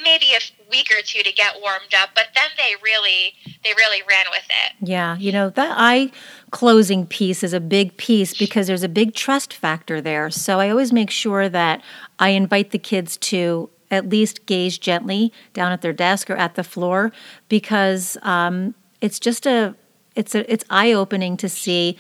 maybe 0.04 0.34
a 0.34 0.40
week 0.70 0.90
or 0.92 1.02
two 1.02 1.24
to 1.24 1.32
get 1.32 1.62
warmed 1.62 1.94
up, 1.96 2.10
but 2.16 2.28
then 2.36 2.50
they 2.58 2.76
really 2.84 3.34
they 3.64 3.74
really 3.74 4.02
ran 4.08 4.26
with 4.32 4.46
it. 4.50 4.88
Yeah, 4.88 5.18
you 5.18 5.32
know, 5.32 5.50
that 5.50 5.76
eye 5.78 6.12
closing 6.52 7.06
piece 7.06 7.44
is 7.44 7.54
a 7.54 7.60
big 7.60 7.96
piece 7.98 8.34
because 8.34 8.68
there's 8.68 8.84
a 8.84 8.90
big 8.90 9.14
trust 9.14 9.54
factor 9.54 10.02
there. 10.02 10.30
So 10.30 10.60
I 10.60 10.70
always 10.70 10.92
make 10.92 11.10
sure 11.10 11.50
that 11.50 11.82
I 12.20 12.30
invite 12.30 12.72
the 12.72 12.80
kids 12.80 13.18
to 13.18 13.70
at 13.90 14.08
least 14.10 14.46
gaze 14.46 14.78
gently 14.78 15.34
down 15.54 15.72
at 15.72 15.82
their 15.82 15.94
desk 15.94 16.30
or 16.30 16.36
at 16.36 16.56
the 16.56 16.64
floor 16.64 17.12
because 17.50 18.18
um, 18.22 18.74
it's 19.02 19.20
just 19.20 19.46
a 19.46 19.76
it's 20.16 20.34
a 20.34 20.52
it's 20.52 20.64
eye 20.70 20.94
opening 20.94 21.38
to 21.38 21.50
see 21.50 21.98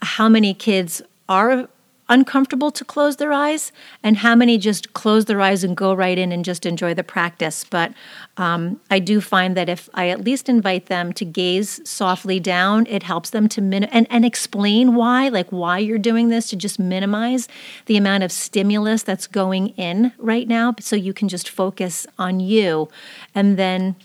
how 0.00 0.28
many 0.28 0.54
kids 0.54 1.02
are 1.28 1.68
uncomfortable 2.08 2.70
to 2.70 2.84
close 2.84 3.16
their 3.16 3.32
eyes 3.32 3.70
and 4.02 4.18
how 4.18 4.34
many 4.34 4.58
just 4.58 4.92
close 4.94 5.26
their 5.26 5.40
eyes 5.40 5.62
and 5.62 5.76
go 5.76 5.92
right 5.92 6.18
in 6.18 6.32
and 6.32 6.44
just 6.44 6.64
enjoy 6.64 6.94
the 6.94 7.04
practice. 7.04 7.64
But 7.64 7.92
um, 8.36 8.80
I 8.90 8.98
do 8.98 9.20
find 9.20 9.56
that 9.56 9.68
if 9.68 9.88
I 9.94 10.08
at 10.08 10.24
least 10.24 10.48
invite 10.48 10.86
them 10.86 11.12
to 11.14 11.24
gaze 11.24 11.86
softly 11.88 12.40
down, 12.40 12.86
it 12.86 13.02
helps 13.02 13.30
them 13.30 13.48
to 13.50 13.60
min- 13.60 13.84
and, 13.84 14.06
and 14.10 14.24
explain 14.24 14.94
why, 14.94 15.28
like 15.28 15.50
why 15.50 15.78
you're 15.78 15.98
doing 15.98 16.28
this 16.28 16.48
to 16.50 16.56
just 16.56 16.78
minimize 16.78 17.48
the 17.86 17.96
amount 17.96 18.24
of 18.24 18.32
stimulus 18.32 19.02
that's 19.02 19.26
going 19.26 19.68
in 19.70 20.12
right 20.18 20.48
now 20.48 20.74
so 20.80 20.96
you 20.96 21.12
can 21.12 21.28
just 21.28 21.48
focus 21.48 22.06
on 22.18 22.40
you. 22.40 22.88
And 23.34 23.56
then 23.56 23.96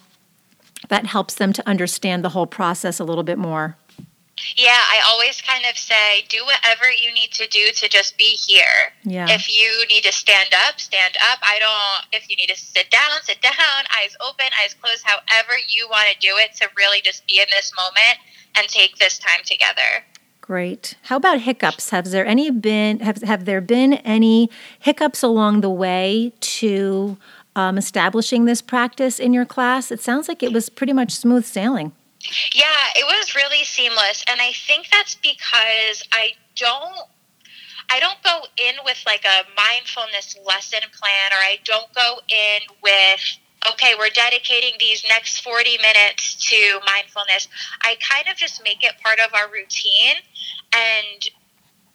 that 0.90 1.06
helps 1.06 1.36
them 1.36 1.54
to 1.54 1.68
understand 1.68 2.24
the 2.24 2.30
whole 2.30 2.48
process 2.48 3.00
a 3.00 3.04
little 3.04 3.24
bit 3.24 3.38
more. 3.38 3.78
Yeah, 4.56 4.72
I 4.72 5.02
always 5.08 5.42
kind 5.42 5.66
of 5.70 5.78
say, 5.78 6.26
do 6.28 6.44
whatever 6.46 6.92
you 6.92 7.14
need 7.14 7.32
to 7.34 7.48
do 7.48 7.72
to 7.76 7.88
just 7.88 8.18
be 8.18 8.36
here. 8.36 8.94
Yeah. 9.04 9.28
If 9.30 9.48
you 9.48 9.86
need 9.88 10.04
to 10.04 10.12
stand 10.12 10.50
up, 10.68 10.80
stand 10.80 11.16
up. 11.32 11.40
I 11.44 11.60
don't, 11.60 12.20
if 12.20 12.30
you 12.30 12.36
need 12.36 12.50
to 12.50 12.58
sit 12.58 12.90
down, 12.90 13.22
sit 13.24 13.42
down, 13.42 13.54
eyes 13.98 14.16
open, 14.22 14.46
eyes 14.62 14.74
closed, 14.74 15.04
however 15.06 15.54
you 15.68 15.88
want 15.90 16.08
to 16.12 16.20
do 16.20 16.34
it 16.38 16.56
to 16.58 16.70
really 16.76 17.02
just 17.02 17.26
be 17.28 17.40
in 17.40 17.48
this 17.52 17.72
moment 17.78 18.20
and 18.56 18.68
take 18.68 18.98
this 18.98 19.20
time 19.20 19.42
together. 19.46 20.06
Great. 20.42 20.96
How 21.04 21.18
about 21.18 21.42
hiccups? 21.42 21.92
Have 21.92 22.10
there 22.10 22.26
any 22.26 22.52
been 22.52 23.00
have 23.00 23.22
have 23.22 23.46
there 23.46 23.62
been 23.62 23.94
any 23.94 24.50
hiccups 24.78 25.24
along 25.24 25.62
the 25.62 25.70
way 25.70 26.34
to 26.42 27.18
um, 27.56 27.78
establishing 27.78 28.44
this 28.44 28.62
practice 28.62 29.20
in 29.20 29.32
your 29.32 29.46
class? 29.46 29.90
It 29.90 30.02
sounds 30.02 30.28
like 30.28 30.44
it 30.44 30.52
was 30.52 30.68
pretty 30.68 30.92
much 30.92 31.14
smooth 31.14 31.46
sailing. 31.46 31.94
Yeah, 32.54 32.96
it 32.96 33.06
was 33.06 33.36
really 33.36 33.64
seamless. 33.64 34.24
And 34.28 34.42
I 34.42 34.54
think 34.54 34.88
that's 34.92 35.16
because 35.16 36.04
I 36.12 36.34
don't 36.56 37.08
I 37.90 38.00
don't 38.00 38.22
go 38.24 38.42
in 38.58 38.76
with 38.86 39.02
like 39.06 39.26
a 39.26 39.44
mindfulness 39.56 40.38
lesson 40.46 40.80
plan 40.80 41.32
or 41.32 41.42
I 41.42 41.60
don't 41.66 41.94
go 41.94 42.20
in 42.30 42.62
with 42.82 43.22
okay, 43.72 43.94
we're 43.98 44.10
dedicating 44.10 44.74
these 44.80 45.06
next 45.08 45.40
40 45.40 45.78
minutes 45.78 46.50
to 46.50 46.80
mindfulness. 46.86 47.48
I 47.82 47.96
kind 48.02 48.28
of 48.28 48.36
just 48.36 48.62
make 48.64 48.84
it 48.84 48.94
part 49.02 49.20
of 49.20 49.34
our 49.34 49.50
routine 49.50 50.16
and 50.76 51.30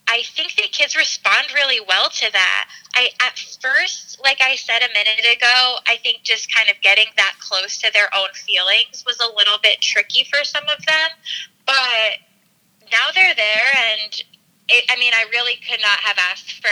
I 0.09 0.23
think 0.35 0.57
the 0.57 0.69
kids 0.73 0.97
respond 0.97 1.49
really 1.55 1.81
well 1.87 2.09
to 2.09 2.33
that. 2.33 2.69
I 2.95 3.11
at 3.21 3.39
first, 3.61 4.19
like 4.23 4.41
I 4.41 4.57
said 4.57 4.81
a 4.83 4.89
minute 4.89 5.37
ago, 5.37 5.77
I 5.87 5.99
think 6.03 6.23
just 6.23 6.53
kind 6.53 6.71
of 6.71 6.81
getting 6.83 7.07
that 7.17 7.35
close 7.41 7.79
to 7.79 7.91
their 7.93 8.09
own 8.17 8.29
feelings 8.33 9.05
was 9.07 9.19
a 9.21 9.37
little 9.37 9.59
bit 9.63 9.81
tricky 9.81 10.25
for 10.25 10.45
some 10.45 10.65
of 10.65 10.85
them, 10.87 11.11
but 11.67 12.25
now 12.91 13.13
they're 13.15 13.35
there 13.35 13.77
and 13.77 14.23
it, 14.69 14.85
I 14.91 14.99
mean, 14.99 15.13
I 15.15 15.27
really 15.31 15.57
could 15.57 15.81
not 15.81 16.01
have 16.01 16.17
asked 16.31 16.53
for 16.61 16.69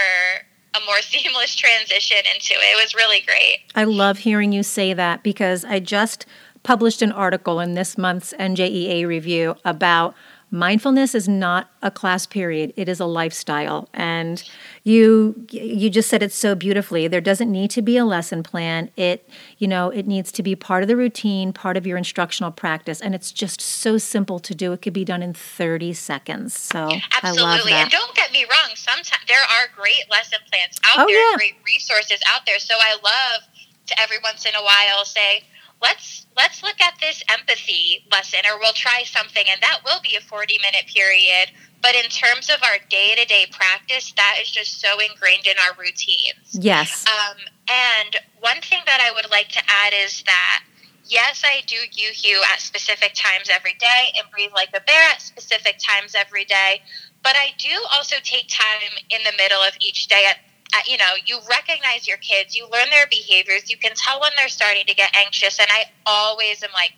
a 0.75 0.85
more 0.87 1.01
seamless 1.03 1.55
transition 1.55 2.19
into 2.19 2.55
it. 2.55 2.79
It 2.79 2.83
was 2.83 2.95
really 2.95 3.21
great. 3.21 3.59
I 3.75 3.85
love 3.85 4.19
hearing 4.19 4.53
you 4.53 4.63
say 4.63 4.93
that 4.93 5.23
because 5.23 5.65
I 5.65 5.81
just 5.81 6.27
published 6.63 7.03
an 7.03 7.13
article 7.13 7.61
in 7.61 7.75
this 7.75 7.97
month's 7.97 8.33
NJEA 8.39 9.07
review 9.07 9.57
about 9.65 10.15
mindfulness 10.57 11.15
is 11.15 11.29
not 11.29 11.71
a 11.83 11.91
class 11.91 12.27
period. 12.27 12.73
It 12.77 12.89
is 12.89 12.99
a 12.99 13.07
lifestyle. 13.07 13.89
And 13.93 14.43
you 14.83 15.47
you 15.51 15.91
just 15.91 16.09
said 16.09 16.23
it 16.23 16.33
so 16.33 16.55
beautifully. 16.55 17.09
There 17.09 17.21
doesn't 17.21 17.51
need 17.51 17.71
to 17.73 17.83
be 17.83 17.97
a 17.97 18.05
lesson 18.05 18.43
plan. 18.43 18.91
It 18.97 19.29
you 19.59 19.69
know 19.69 19.91
it 19.91 20.07
needs 20.07 20.33
to 20.33 20.43
be 20.43 20.57
part 20.57 20.83
of 20.83 20.89
the 20.89 20.97
routine 20.97 21.53
part 21.53 21.77
of 21.77 21.87
your 21.87 21.97
instructional 21.97 22.51
practice. 22.51 23.01
And 23.01 23.15
it's 23.15 23.31
just 23.31 23.61
so 23.61 23.99
simple 23.99 24.39
to 24.41 24.55
do. 24.55 24.73
It 24.73 24.83
could 24.83 24.93
be 24.93 25.05
done 25.05 25.23
in 25.23 25.35
30 25.35 25.93
seconds. 25.93 26.59
So 26.59 26.91
absolutely. 27.23 27.73
And 27.73 27.91
don't 27.91 28.15
get 28.15 28.33
me 28.33 28.45
wrong. 28.45 28.75
Sometimes 28.75 29.25
there 29.29 29.43
are 29.43 29.67
great 29.77 30.11
lesson 30.11 30.39
plans 30.51 30.79
out 30.85 31.05
oh, 31.05 31.07
there 31.07 31.31
yeah. 31.31 31.37
great 31.37 31.57
resources 31.67 32.21
out 32.27 32.43
there. 32.47 32.59
So 32.59 32.75
i 32.81 32.95
love 32.95 33.43
to 33.87 34.01
every 34.01 34.19
once 34.23 34.45
in 34.45 34.55
a 34.55 34.63
while 34.63 35.05
say 35.05 35.45
let's 35.83 36.27
let's 36.37 36.63
look 36.63 36.81
at 36.81 36.95
this 37.01 37.23
empathy 37.29 38.05
lesson 38.11 38.41
or 38.51 38.59
we'll 38.59 38.73
try 38.73 39.03
something 39.05 39.45
and 39.51 39.61
that 39.63 39.81
will 39.85 40.01
be 40.03 40.17
a 40.17 40.21
40 40.21 40.59
minute 40.59 40.87
period. 40.93 41.51
But 41.83 41.95
in 41.95 42.11
terms 42.11 42.51
of 42.51 42.63
our 42.63 42.79
day-to-day 42.89 43.47
practice 43.53 44.13
that 44.17 44.39
is 44.41 44.51
just 44.51 44.81
so 44.81 44.99
ingrained 44.99 45.47
in 45.47 45.55
our 45.59 45.77
routines. 45.79 46.53
Yes. 46.53 47.05
Um, 47.07 47.37
and 47.69 48.17
one 48.41 48.61
thing 48.61 48.81
that 48.87 49.01
i 49.01 49.13
would 49.13 49.31
like 49.31 49.49
to 49.49 49.63
add 49.67 49.93
is 50.05 50.23
that 50.23 50.63
yes 51.05 51.43
i 51.45 51.63
do 51.67 51.77
YouHue 51.77 52.41
at 52.53 52.61
specific 52.61 53.13
times 53.15 53.49
every 53.51 53.75
day 53.75 54.13
and 54.19 54.31
breathe 54.31 54.53
like 54.55 54.69
a 54.69 54.81
bear 54.81 55.11
at 55.11 55.21
specific 55.21 55.77
times 55.79 56.15
every 56.15 56.45
day 56.45 56.81
but 57.23 57.35
i 57.37 57.51
do 57.59 57.75
also 57.95 58.17
take 58.23 58.47
time 58.49 58.91
in 59.11 59.19
the 59.25 59.33
middle 59.37 59.61
of 59.61 59.73
each 59.81 60.07
day 60.07 60.25
at 60.29 60.39
you 60.87 60.97
know, 60.97 61.15
you 61.25 61.39
recognize 61.49 62.07
your 62.07 62.19
kids, 62.19 62.57
you 62.57 62.65
learn 62.71 62.91
their 62.91 63.07
behaviors, 63.09 63.71
you 63.71 63.77
can 63.77 63.93
tell 63.95 64.21
when 64.21 64.31
they're 64.37 64.49
starting 64.49 64.85
to 64.87 64.95
get 64.95 65.15
anxious. 65.17 65.59
And 65.59 65.69
I 65.71 65.85
always 66.05 66.63
am 66.63 66.71
like, 66.73 66.93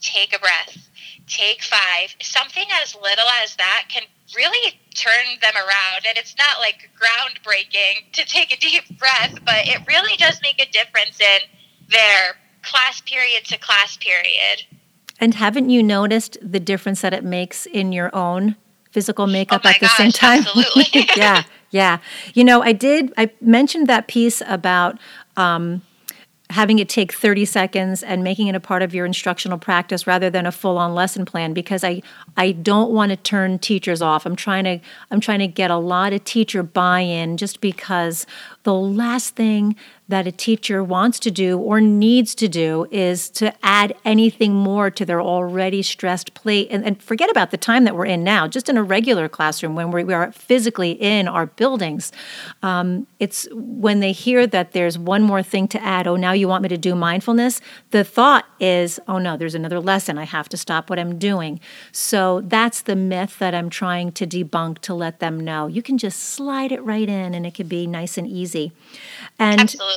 take 0.00 0.34
a 0.34 0.38
breath, 0.38 0.88
take 1.26 1.62
five. 1.62 2.14
Something 2.20 2.66
as 2.82 2.94
little 2.94 3.26
as 3.42 3.56
that 3.56 3.84
can 3.88 4.02
really 4.34 4.80
turn 4.94 5.26
them 5.40 5.54
around. 5.54 6.06
And 6.06 6.16
it's 6.16 6.36
not 6.36 6.58
like 6.58 6.90
groundbreaking 7.00 8.12
to 8.12 8.24
take 8.24 8.52
a 8.52 8.56
deep 8.56 8.98
breath, 8.98 9.38
but 9.44 9.66
it 9.66 9.80
really 9.86 10.16
does 10.16 10.40
make 10.42 10.60
a 10.60 10.70
difference 10.70 11.20
in 11.20 11.40
their 11.88 12.36
class 12.62 13.00
period 13.00 13.44
to 13.46 13.58
class 13.58 13.96
period. 13.96 14.64
And 15.18 15.34
haven't 15.34 15.70
you 15.70 15.82
noticed 15.82 16.36
the 16.42 16.60
difference 16.60 17.00
that 17.00 17.14
it 17.14 17.24
makes 17.24 17.66
in 17.66 17.92
your 17.92 18.14
own 18.14 18.56
physical 18.90 19.26
makeup 19.26 19.62
oh 19.64 19.68
at 19.68 19.80
the 19.80 19.86
gosh, 19.86 19.96
same 19.96 20.10
time? 20.10 20.40
Absolutely. 20.46 21.08
yeah. 21.16 21.44
Yeah. 21.70 21.98
You 22.34 22.44
know, 22.44 22.62
I 22.62 22.72
did, 22.72 23.12
I 23.16 23.30
mentioned 23.40 23.86
that 23.88 24.08
piece 24.08 24.42
about 24.46 24.98
um, 25.36 25.82
having 26.50 26.78
it 26.78 26.88
take 26.88 27.12
30 27.12 27.44
seconds 27.44 28.02
and 28.02 28.22
making 28.22 28.46
it 28.46 28.54
a 28.54 28.60
part 28.60 28.82
of 28.82 28.94
your 28.94 29.04
instructional 29.04 29.58
practice 29.58 30.06
rather 30.06 30.30
than 30.30 30.46
a 30.46 30.52
full-on 30.52 30.94
lesson 30.94 31.24
plan 31.24 31.52
because 31.52 31.82
I 31.82 32.02
I 32.36 32.52
don't 32.52 32.92
want 32.92 33.10
to 33.10 33.16
turn 33.16 33.58
teachers 33.58 34.00
off. 34.00 34.26
I'm 34.26 34.36
trying 34.36 34.64
to 34.64 34.78
I'm 35.10 35.20
trying 35.20 35.40
to 35.40 35.48
get 35.48 35.70
a 35.70 35.76
lot 35.76 36.12
of 36.12 36.22
teacher 36.24 36.62
buy-in 36.62 37.36
just 37.36 37.60
because 37.60 38.26
the 38.62 38.74
last 38.74 39.34
thing 39.34 39.74
that 40.08 40.26
a 40.26 40.32
teacher 40.32 40.82
wants 40.82 41.18
to 41.20 41.30
do 41.30 41.58
or 41.58 41.80
needs 41.80 42.34
to 42.36 42.48
do 42.48 42.86
is 42.90 43.28
to 43.30 43.52
add 43.64 43.94
anything 44.04 44.54
more 44.54 44.90
to 44.90 45.04
their 45.04 45.20
already 45.20 45.82
stressed 45.82 46.32
plate. 46.34 46.68
And, 46.70 46.84
and 46.84 47.02
forget 47.02 47.30
about 47.30 47.50
the 47.50 47.56
time 47.56 47.84
that 47.84 47.96
we're 47.96 48.06
in 48.06 48.22
now. 48.22 48.46
Just 48.46 48.68
in 48.68 48.76
a 48.76 48.82
regular 48.82 49.28
classroom 49.28 49.74
when 49.74 49.90
we 49.90 50.04
we 50.04 50.14
are 50.14 50.32
physically 50.32 50.92
in 50.92 51.28
our 51.28 51.46
buildings 51.46 52.12
um, 52.62 53.06
it's 53.18 53.46
when 53.52 54.00
they 54.00 54.12
hear 54.12 54.46
that 54.46 54.72
there's 54.72 54.98
one 54.98 55.22
more 55.22 55.42
thing 55.42 55.66
to 55.68 55.82
add 55.82 56.06
oh 56.06 56.16
now 56.16 56.32
you 56.32 56.48
want 56.48 56.62
me 56.62 56.68
to 56.68 56.78
do 56.78 56.94
mindfulness 56.94 57.60
the 57.90 58.04
thought 58.04 58.46
is 58.60 59.00
oh 59.08 59.18
no 59.18 59.36
there's 59.36 59.54
another 59.54 59.80
lesson. 59.80 60.18
I 60.18 60.24
have 60.24 60.48
to 60.50 60.56
stop 60.56 60.88
what 60.90 60.98
i'm 60.98 61.18
doing. 61.18 61.60
So 61.92 62.42
that's 62.42 62.82
the 62.82 62.96
myth 62.96 63.38
that 63.38 63.54
i'm 63.54 63.70
trying 63.70 64.12
to 64.12 64.26
debunk 64.26 64.78
to 64.80 64.94
let 64.94 65.20
them 65.20 65.40
know. 65.40 65.66
You 65.66 65.82
can 65.82 65.98
just 65.98 66.20
slide 66.20 66.72
it 66.72 66.82
right 66.82 67.08
in 67.08 67.34
and 67.34 67.46
it 67.46 67.54
can 67.54 67.68
be 67.68 67.86
nice 67.86 68.16
and 68.16 68.26
easy. 68.26 68.72
And 69.38 69.60
Absolutely. 69.60 69.95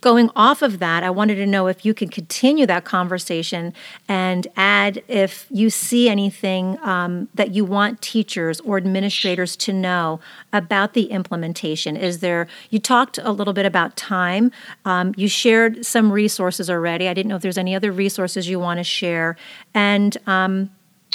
Going 0.00 0.30
off 0.34 0.62
of 0.62 0.80
that, 0.80 1.04
I 1.04 1.10
wanted 1.10 1.36
to 1.36 1.46
know 1.46 1.68
if 1.68 1.84
you 1.84 1.94
can 1.94 2.08
continue 2.08 2.66
that 2.66 2.84
conversation 2.84 3.72
and 4.08 4.48
add 4.56 5.00
if 5.06 5.46
you 5.48 5.70
see 5.70 6.08
anything 6.08 6.76
um, 6.82 7.28
that 7.34 7.52
you 7.52 7.64
want 7.64 8.02
teachers 8.02 8.58
or 8.60 8.78
administrators 8.78 9.54
to 9.56 9.72
know 9.72 10.18
about 10.52 10.94
the 10.94 11.04
implementation. 11.04 11.96
Is 11.96 12.18
there, 12.18 12.48
you 12.68 12.80
talked 12.80 13.18
a 13.18 13.30
little 13.30 13.52
bit 13.52 13.64
about 13.64 13.96
time. 13.96 14.50
Um, 14.84 15.14
you 15.16 15.28
shared 15.28 15.86
some 15.86 16.10
resources 16.10 16.68
already. 16.68 17.06
I 17.06 17.14
didn't 17.14 17.28
know 17.28 17.36
if 17.36 17.42
there's 17.42 17.58
any 17.58 17.76
other 17.76 17.92
resources 17.92 18.48
you 18.48 18.58
want 18.58 18.78
to 18.78 18.84
share. 18.84 19.36
And, 19.72 20.16
um, 20.26 20.70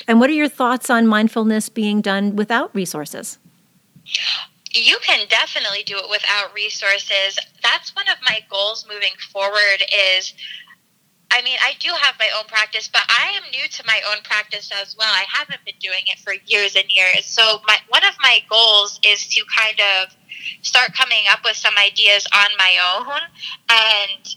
and 0.08 0.22
what 0.22 0.30
are 0.30 0.34
your 0.34 0.48
thoughts 0.48 0.90
on 0.90 1.08
mindfulness 1.08 1.68
being 1.68 2.00
done 2.00 2.38
without 2.38 2.74
resources? 2.74 3.38
You 4.78 4.98
can 5.02 5.28
definitely 5.28 5.84
do 5.84 5.98
it 5.98 6.10
without 6.10 6.54
resources. 6.54 7.40
That's 7.64 7.96
one 7.96 8.08
of 8.10 8.18
my 8.22 8.42
goals 8.50 8.86
moving 8.88 9.14
forward 9.32 9.82
is 10.16 10.34
I 11.30 11.42
mean, 11.42 11.58
I 11.62 11.74
do 11.80 11.90
have 11.90 12.16
my 12.20 12.30
own 12.38 12.46
practice, 12.46 12.88
but 12.88 13.02
I 13.10 13.34
am 13.36 13.44
new 13.52 13.68
to 13.68 13.84
my 13.86 14.00
own 14.10 14.24
practice 14.24 14.72
as 14.82 14.96
well. 14.98 15.12
I 15.12 15.26
haven't 15.28 15.64
been 15.66 15.76
doing 15.80 16.04
it 16.06 16.20
for 16.20 16.34
years 16.46 16.76
and 16.76 16.86
years. 16.90 17.26
So 17.26 17.60
my 17.68 17.78
one 17.90 18.06
of 18.06 18.14
my 18.22 18.40
goals 18.50 19.00
is 19.06 19.28
to 19.28 19.44
kind 19.56 19.80
of 19.80 20.16
start 20.62 20.94
coming 20.94 21.26
up 21.30 21.40
with 21.44 21.58
some 21.58 21.74
ideas 21.78 22.26
on 22.34 22.48
my 22.58 22.78
own 22.96 23.20
and 23.70 24.36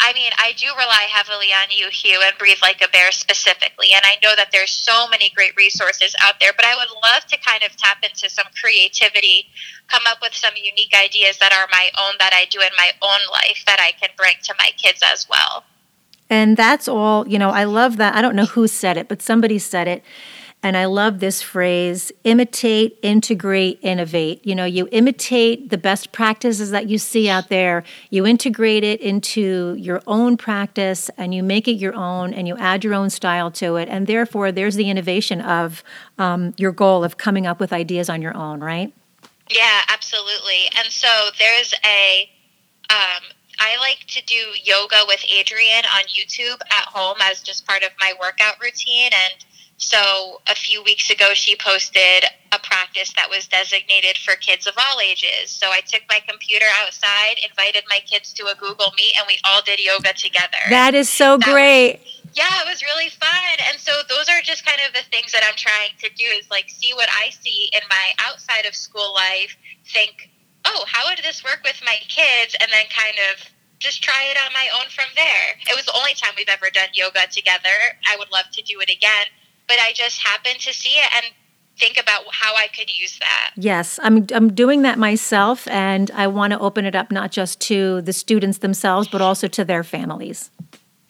I 0.00 0.12
mean, 0.14 0.32
I 0.36 0.52
do 0.56 0.66
rely 0.76 1.06
heavily 1.08 1.52
on 1.52 1.68
YouHue, 1.68 2.26
and 2.26 2.36
Breathe 2.38 2.58
Like 2.60 2.82
a 2.82 2.88
Bear 2.88 3.12
specifically. 3.12 3.88
And 3.94 4.02
I 4.04 4.16
know 4.22 4.34
that 4.36 4.48
there's 4.50 4.70
so 4.70 5.08
many 5.08 5.30
great 5.30 5.56
resources 5.56 6.14
out 6.20 6.34
there, 6.40 6.52
but 6.56 6.64
I 6.64 6.74
would 6.74 6.90
love 7.02 7.24
to 7.26 7.38
kind 7.38 7.62
of 7.62 7.76
tap 7.76 7.98
into 8.02 8.28
some 8.28 8.46
creativity, 8.60 9.46
come 9.88 10.02
up 10.08 10.18
with 10.20 10.34
some 10.34 10.54
unique 10.56 10.92
ideas 10.94 11.38
that 11.38 11.52
are 11.52 11.68
my 11.70 11.88
own, 11.98 12.14
that 12.18 12.32
I 12.34 12.46
do 12.50 12.60
in 12.60 12.70
my 12.76 12.90
own 13.00 13.20
life, 13.30 13.62
that 13.66 13.78
I 13.80 13.92
can 13.92 14.10
bring 14.16 14.34
to 14.42 14.54
my 14.58 14.70
kids 14.76 15.02
as 15.04 15.28
well. 15.28 15.64
And 16.28 16.56
that's 16.56 16.88
all, 16.88 17.28
you 17.28 17.38
know, 17.38 17.50
I 17.50 17.64
love 17.64 17.96
that. 17.98 18.16
I 18.16 18.22
don't 18.22 18.34
know 18.34 18.46
who 18.46 18.66
said 18.66 18.96
it, 18.96 19.06
but 19.06 19.22
somebody 19.22 19.58
said 19.58 19.86
it 19.86 20.02
and 20.62 20.76
I 20.76 20.84
love 20.84 21.18
this 21.18 21.42
phrase 21.42 22.12
imitate, 22.22 22.98
integrate, 23.02 23.80
innovate. 23.82 24.46
You 24.46 24.54
know, 24.54 24.64
you 24.64 24.88
imitate 24.92 25.70
the 25.70 25.78
best 25.78 26.12
practices 26.12 26.70
that 26.70 26.88
you 26.88 26.98
see 26.98 27.28
out 27.28 27.48
there, 27.48 27.82
you 28.10 28.26
integrate 28.26 28.84
it 28.84 29.00
into 29.00 29.74
your 29.74 30.02
own 30.06 30.36
practice, 30.36 31.10
and 31.16 31.34
you 31.34 31.42
make 31.42 31.66
it 31.66 31.72
your 31.72 31.94
own, 31.94 32.32
and 32.32 32.46
you 32.46 32.56
add 32.58 32.84
your 32.84 32.94
own 32.94 33.10
style 33.10 33.50
to 33.52 33.76
it. 33.76 33.88
And 33.88 34.06
therefore, 34.06 34.52
there's 34.52 34.76
the 34.76 34.88
innovation 34.88 35.40
of 35.40 35.82
um, 36.18 36.54
your 36.56 36.72
goal 36.72 37.02
of 37.02 37.16
coming 37.16 37.46
up 37.46 37.58
with 37.58 37.72
ideas 37.72 38.08
on 38.08 38.22
your 38.22 38.36
own, 38.36 38.60
right? 38.60 38.92
Yeah, 39.50 39.82
absolutely. 39.88 40.70
And 40.78 40.88
so 40.88 41.08
there's 41.38 41.74
a. 41.84 42.30
Um, 42.90 43.22
I 43.58 43.76
like 43.78 44.04
to 44.08 44.22
do 44.24 44.34
yoga 44.64 44.96
with 45.06 45.20
Adriene 45.20 45.84
on 45.94 46.02
YouTube 46.04 46.60
at 46.70 46.84
home 46.86 47.16
as 47.20 47.40
just 47.40 47.66
part 47.66 47.84
of 47.84 47.90
my 48.00 48.12
workout 48.20 48.54
routine. 48.60 49.10
And 49.12 49.44
so 49.82 50.40
a 50.46 50.54
few 50.54 50.82
weeks 50.82 51.10
ago, 51.10 51.34
she 51.34 51.56
posted 51.56 52.30
a 52.52 52.58
practice 52.60 53.12
that 53.14 53.28
was 53.28 53.48
designated 53.48 54.16
for 54.16 54.36
kids 54.36 54.68
of 54.68 54.74
all 54.78 55.00
ages. 55.00 55.50
So 55.50 55.70
I 55.70 55.80
took 55.80 56.02
my 56.08 56.20
computer 56.26 56.66
outside, 56.78 57.42
invited 57.42 57.82
my 57.88 57.98
kids 58.06 58.32
to 58.34 58.46
a 58.46 58.54
Google 58.54 58.92
Meet, 58.96 59.14
and 59.18 59.26
we 59.26 59.38
all 59.44 59.60
did 59.60 59.80
yoga 59.80 60.12
together. 60.14 60.62
That 60.70 60.94
is 60.94 61.10
so 61.10 61.36
that 61.36 61.50
great. 61.50 61.98
Was, 61.98 62.30
yeah, 62.34 62.62
it 62.62 62.68
was 62.70 62.80
really 62.82 63.08
fun. 63.10 63.58
And 63.68 63.78
so 63.80 63.90
those 64.08 64.28
are 64.28 64.40
just 64.40 64.64
kind 64.64 64.78
of 64.86 64.94
the 64.94 65.02
things 65.10 65.32
that 65.32 65.42
I'm 65.42 65.58
trying 65.58 65.98
to 65.98 66.08
do 66.14 66.30
is 66.38 66.48
like 66.48 66.70
see 66.70 66.94
what 66.94 67.08
I 67.10 67.30
see 67.30 67.68
in 67.74 67.82
my 67.90 68.12
outside 68.22 68.66
of 68.66 68.76
school 68.76 69.12
life, 69.12 69.58
think, 69.92 70.30
oh, 70.64 70.84
how 70.86 71.10
would 71.10 71.18
this 71.24 71.42
work 71.42 71.60
with 71.64 71.82
my 71.84 71.96
kids? 72.06 72.54
And 72.62 72.70
then 72.70 72.86
kind 72.94 73.18
of 73.34 73.50
just 73.80 74.00
try 74.00 74.30
it 74.30 74.38
on 74.46 74.52
my 74.54 74.68
own 74.78 74.88
from 74.94 75.10
there. 75.16 75.58
It 75.66 75.74
was 75.74 75.86
the 75.86 75.96
only 75.98 76.14
time 76.14 76.38
we've 76.38 76.48
ever 76.48 76.70
done 76.70 76.94
yoga 76.94 77.26
together. 77.26 77.98
I 78.06 78.14
would 78.16 78.30
love 78.30 78.46
to 78.52 78.62
do 78.62 78.78
it 78.78 78.88
again 78.88 79.26
but 79.68 79.78
I 79.78 79.92
just 79.94 80.26
happened 80.26 80.60
to 80.60 80.72
see 80.72 80.90
it 80.90 81.10
and 81.16 81.34
think 81.78 81.98
about 81.98 82.24
how 82.30 82.54
I 82.54 82.68
could 82.68 82.90
use 82.90 83.18
that. 83.18 83.52
Yes, 83.56 83.98
I'm 84.02 84.26
I'm 84.34 84.52
doing 84.52 84.82
that 84.82 84.98
myself 84.98 85.66
and 85.68 86.10
I 86.12 86.26
want 86.26 86.52
to 86.52 86.58
open 86.58 86.84
it 86.84 86.94
up 86.94 87.10
not 87.10 87.32
just 87.32 87.60
to 87.62 88.02
the 88.02 88.12
students 88.12 88.58
themselves 88.58 89.08
but 89.08 89.20
also 89.20 89.48
to 89.48 89.64
their 89.64 89.82
families. 89.82 90.50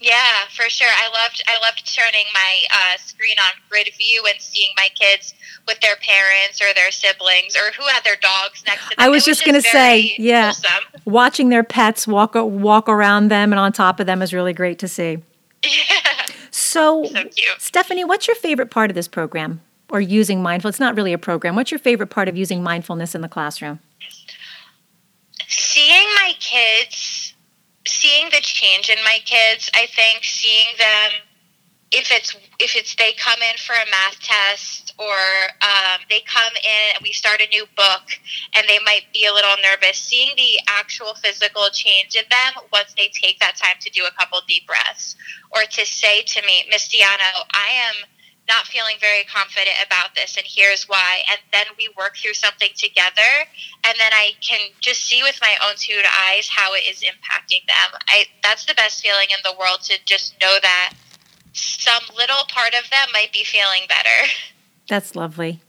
Yeah, 0.03 0.47
for 0.51 0.69
sure. 0.69 0.89
I 0.89 1.09
loved 1.09 1.43
I 1.47 1.59
loved 1.65 1.95
turning 1.95 2.27
my 2.35 2.65
uh, 2.71 2.99
screen 2.99 3.37
on 3.39 3.53
grid 3.71 3.89
view 3.97 4.25
and 4.29 4.41
seeing 4.41 4.71
my 4.77 4.89
kids 4.99 5.35
with 5.69 5.81
their 5.81 5.95
parents 5.97 6.61
or 6.61 6.75
their 6.75 6.91
siblings 6.91 7.57
or 7.57 7.71
who 7.73 7.85
had 7.85 8.03
their 8.03 8.17
dogs 8.17 8.65
next 8.67 8.83
to 8.83 8.89
them. 8.91 8.97
I 8.99 9.09
was, 9.09 9.19
was 9.19 9.25
just 9.27 9.45
going 9.45 9.55
to 9.55 9.63
say, 9.63 10.15
yeah, 10.19 10.47
wholesome. 10.47 11.03
watching 11.05 11.51
their 11.51 11.63
pets 11.63 12.07
walk 12.07 12.33
walk 12.35 12.89
around 12.89 13.29
them 13.29 13.53
and 13.53 13.61
on 13.61 13.73
top 13.73 14.01
of 14.01 14.07
them 14.07 14.23
is 14.23 14.35
really 14.35 14.53
great 14.53 14.81
to 14.81 14.89
see. 14.89 15.19
So, 16.73 17.05
so 17.05 17.25
Stephanie, 17.59 18.05
what's 18.05 18.27
your 18.27 18.35
favorite 18.35 18.71
part 18.71 18.91
of 18.91 18.95
this 18.95 19.07
program 19.07 19.61
or 19.91 20.01
using 20.01 20.43
mindfulness? 20.43 20.77
It's 20.77 20.81
not 20.81 20.97
really 20.97 21.13
a 21.13 21.19
program. 21.19 21.55
What's 21.55 21.71
your 21.71 21.79
favorite 21.79 22.07
part 22.07 22.29
of 22.29 22.37
using 22.37 22.63
mindfulness 22.63 23.15
in 23.15 23.21
the 23.21 23.29
classroom? 23.29 23.79
Seeing 25.49 26.07
my 26.15 26.33
kids, 26.41 27.35
seeing 27.87 28.31
the 28.31 28.41
change 28.41 28.89
in 28.89 28.97
my 29.05 29.19
kids, 29.27 29.71
I 29.75 29.87
think 29.87 30.25
seeing 30.25 30.67
them 30.79 31.11
if 31.91 32.11
it's 32.11 32.35
if 32.63 32.77
it's 32.77 32.95
they 32.95 33.13
come 33.19 33.43
in 33.43 33.57
for 33.59 33.75
a 33.75 33.91
math 33.91 34.19
test 34.21 34.95
or 34.97 35.19
um, 35.61 35.99
they 36.09 36.21
come 36.21 36.55
in 36.63 36.95
and 36.95 37.03
we 37.03 37.11
start 37.13 37.43
a 37.43 37.49
new 37.49 37.67
book 37.77 38.07
and 38.55 38.65
they 38.69 38.79
might 38.87 39.03
be 39.13 39.27
a 39.27 39.35
little 39.35 39.57
nervous 39.63 39.99
seeing 39.99 40.31
the 40.37 40.63
actual 40.69 41.15
physical 41.15 41.67
change 41.73 42.15
in 42.15 42.23
them 42.31 42.63
once 42.73 42.95
they 42.97 43.11
take 43.11 43.41
that 43.41 43.57
time 43.57 43.75
to 43.81 43.91
do 43.91 44.07
a 44.07 44.15
couple 44.15 44.39
deep 44.47 44.65
breaths 44.67 45.17
or 45.51 45.63
to 45.63 45.85
say 45.85 46.23
to 46.23 46.41
me 46.47 46.65
miss 46.71 46.87
DiIonno 46.89 47.43
i 47.51 47.91
am 47.91 48.07
not 48.49 48.67
feeling 48.67 48.97
very 49.01 49.25
confident 49.25 49.77
about 49.85 50.15
this 50.15 50.37
and 50.37 50.47
here's 50.47 50.89
why 50.89 51.23
and 51.31 51.41
then 51.53 51.67
we 51.79 51.89
work 51.99 52.17
through 52.17 52.35
something 52.35 52.71
together 52.77 53.33
and 53.83 53.99
then 53.99 54.13
i 54.15 54.31
can 54.41 54.61
just 54.81 55.03
see 55.03 55.23
with 55.23 55.39
my 55.43 55.57
own 55.67 55.75
two 55.77 56.01
eyes 56.31 56.49
how 56.49 56.75
it 56.75 56.85
is 56.89 57.03
impacting 57.03 57.67
them. 57.67 57.99
I 58.09 58.25
that's 58.43 58.67
the 58.67 58.75
best 58.75 59.03
feeling 59.03 59.29
in 59.31 59.39
the 59.45 59.57
world 59.59 59.81
to 59.85 59.99
just 60.05 60.35
know 60.41 60.59
that 60.63 60.95
some 61.53 62.03
little 62.17 62.45
part 62.49 62.75
of 62.75 62.91
them 62.91 63.09
might 63.13 63.33
be 63.33 63.45
feeling 63.45 63.83
better. 63.89 64.33
That's 64.89 65.15
lovely. 65.15 65.61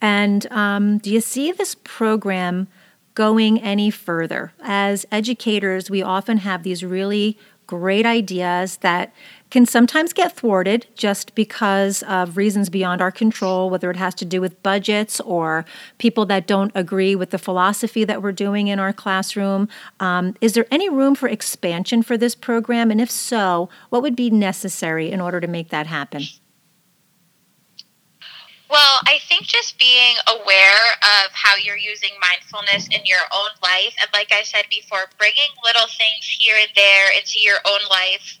And 0.00 0.50
um, 0.52 0.98
do 0.98 1.10
you 1.10 1.20
see 1.20 1.50
this 1.52 1.74
program 1.74 2.68
going 3.14 3.60
any 3.60 3.90
further? 3.90 4.52
As 4.62 5.06
educators, 5.10 5.90
we 5.90 6.02
often 6.02 6.38
have 6.38 6.62
these 6.62 6.84
really 6.84 7.36
great 7.66 8.06
ideas 8.06 8.78
that 8.78 9.12
can 9.50 9.64
sometimes 9.64 10.12
get 10.12 10.36
thwarted 10.36 10.86
just 10.94 11.34
because 11.34 12.02
of 12.04 12.36
reasons 12.36 12.68
beyond 12.68 13.00
our 13.00 13.10
control, 13.10 13.70
whether 13.70 13.90
it 13.90 13.96
has 13.96 14.14
to 14.16 14.24
do 14.24 14.40
with 14.40 14.62
budgets 14.62 15.20
or 15.20 15.64
people 15.98 16.26
that 16.26 16.46
don't 16.46 16.72
agree 16.74 17.14
with 17.14 17.30
the 17.30 17.38
philosophy 17.38 18.04
that 18.04 18.22
we're 18.22 18.32
doing 18.32 18.68
in 18.68 18.78
our 18.78 18.92
classroom. 18.92 19.68
Um, 20.00 20.36
is 20.40 20.52
there 20.52 20.66
any 20.70 20.88
room 20.88 21.14
for 21.14 21.28
expansion 21.28 22.02
for 22.02 22.16
this 22.16 22.34
program? 22.34 22.90
And 22.90 23.00
if 23.00 23.10
so, 23.10 23.68
what 23.88 24.02
would 24.02 24.16
be 24.16 24.30
necessary 24.30 25.10
in 25.10 25.20
order 25.20 25.40
to 25.40 25.46
make 25.46 25.70
that 25.70 25.86
happen? 25.86 26.22
Well, 28.70 29.00
I 29.06 29.18
think 29.26 29.44
just 29.44 29.78
being 29.78 30.16
aware 30.26 30.92
of 31.00 31.32
how 31.32 31.56
you're 31.56 31.78
using 31.78 32.10
mindfulness 32.20 32.86
in 32.88 33.00
your 33.06 33.24
own 33.32 33.48
life, 33.62 33.94
and 33.98 34.10
like 34.12 34.30
I 34.30 34.42
said 34.42 34.66
before, 34.68 35.08
bringing 35.16 35.48
little 35.64 35.86
things 35.86 36.36
here 36.38 36.56
and 36.60 36.68
there 36.76 37.16
into 37.16 37.40
your 37.40 37.56
own 37.64 37.80
life 37.88 38.37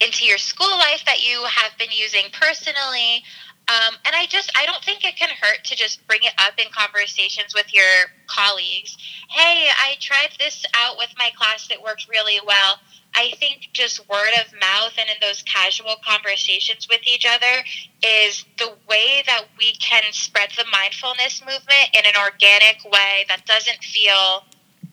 into 0.00 0.24
your 0.24 0.38
school 0.38 0.78
life 0.78 1.04
that 1.06 1.26
you 1.26 1.42
have 1.44 1.76
been 1.78 1.90
using 1.90 2.24
personally. 2.32 3.22
Um, 3.68 3.94
and 4.06 4.16
I 4.16 4.26
just, 4.26 4.50
I 4.56 4.64
don't 4.64 4.82
think 4.82 5.04
it 5.04 5.16
can 5.16 5.28
hurt 5.28 5.64
to 5.64 5.76
just 5.76 6.06
bring 6.06 6.20
it 6.22 6.32
up 6.38 6.54
in 6.56 6.72
conversations 6.72 7.54
with 7.54 7.72
your 7.74 8.08
colleagues. 8.26 8.96
Hey, 9.28 9.68
I 9.68 9.96
tried 10.00 10.30
this 10.38 10.64
out 10.74 10.96
with 10.96 11.12
my 11.18 11.30
class 11.36 11.68
that 11.68 11.82
worked 11.82 12.08
really 12.08 12.40
well. 12.46 12.80
I 13.14 13.32
think 13.38 13.68
just 13.72 14.08
word 14.08 14.32
of 14.40 14.52
mouth 14.60 14.92
and 14.98 15.08
in 15.10 15.16
those 15.20 15.42
casual 15.42 15.96
conversations 16.06 16.88
with 16.88 17.00
each 17.06 17.26
other 17.26 17.62
is 18.02 18.44
the 18.58 18.72
way 18.88 19.22
that 19.26 19.44
we 19.58 19.74
can 19.74 20.04
spread 20.12 20.50
the 20.56 20.64
mindfulness 20.72 21.42
movement 21.44 21.90
in 21.92 22.06
an 22.06 22.14
organic 22.16 22.84
way 22.84 23.24
that 23.28 23.44
doesn't 23.44 23.82
feel 23.82 24.44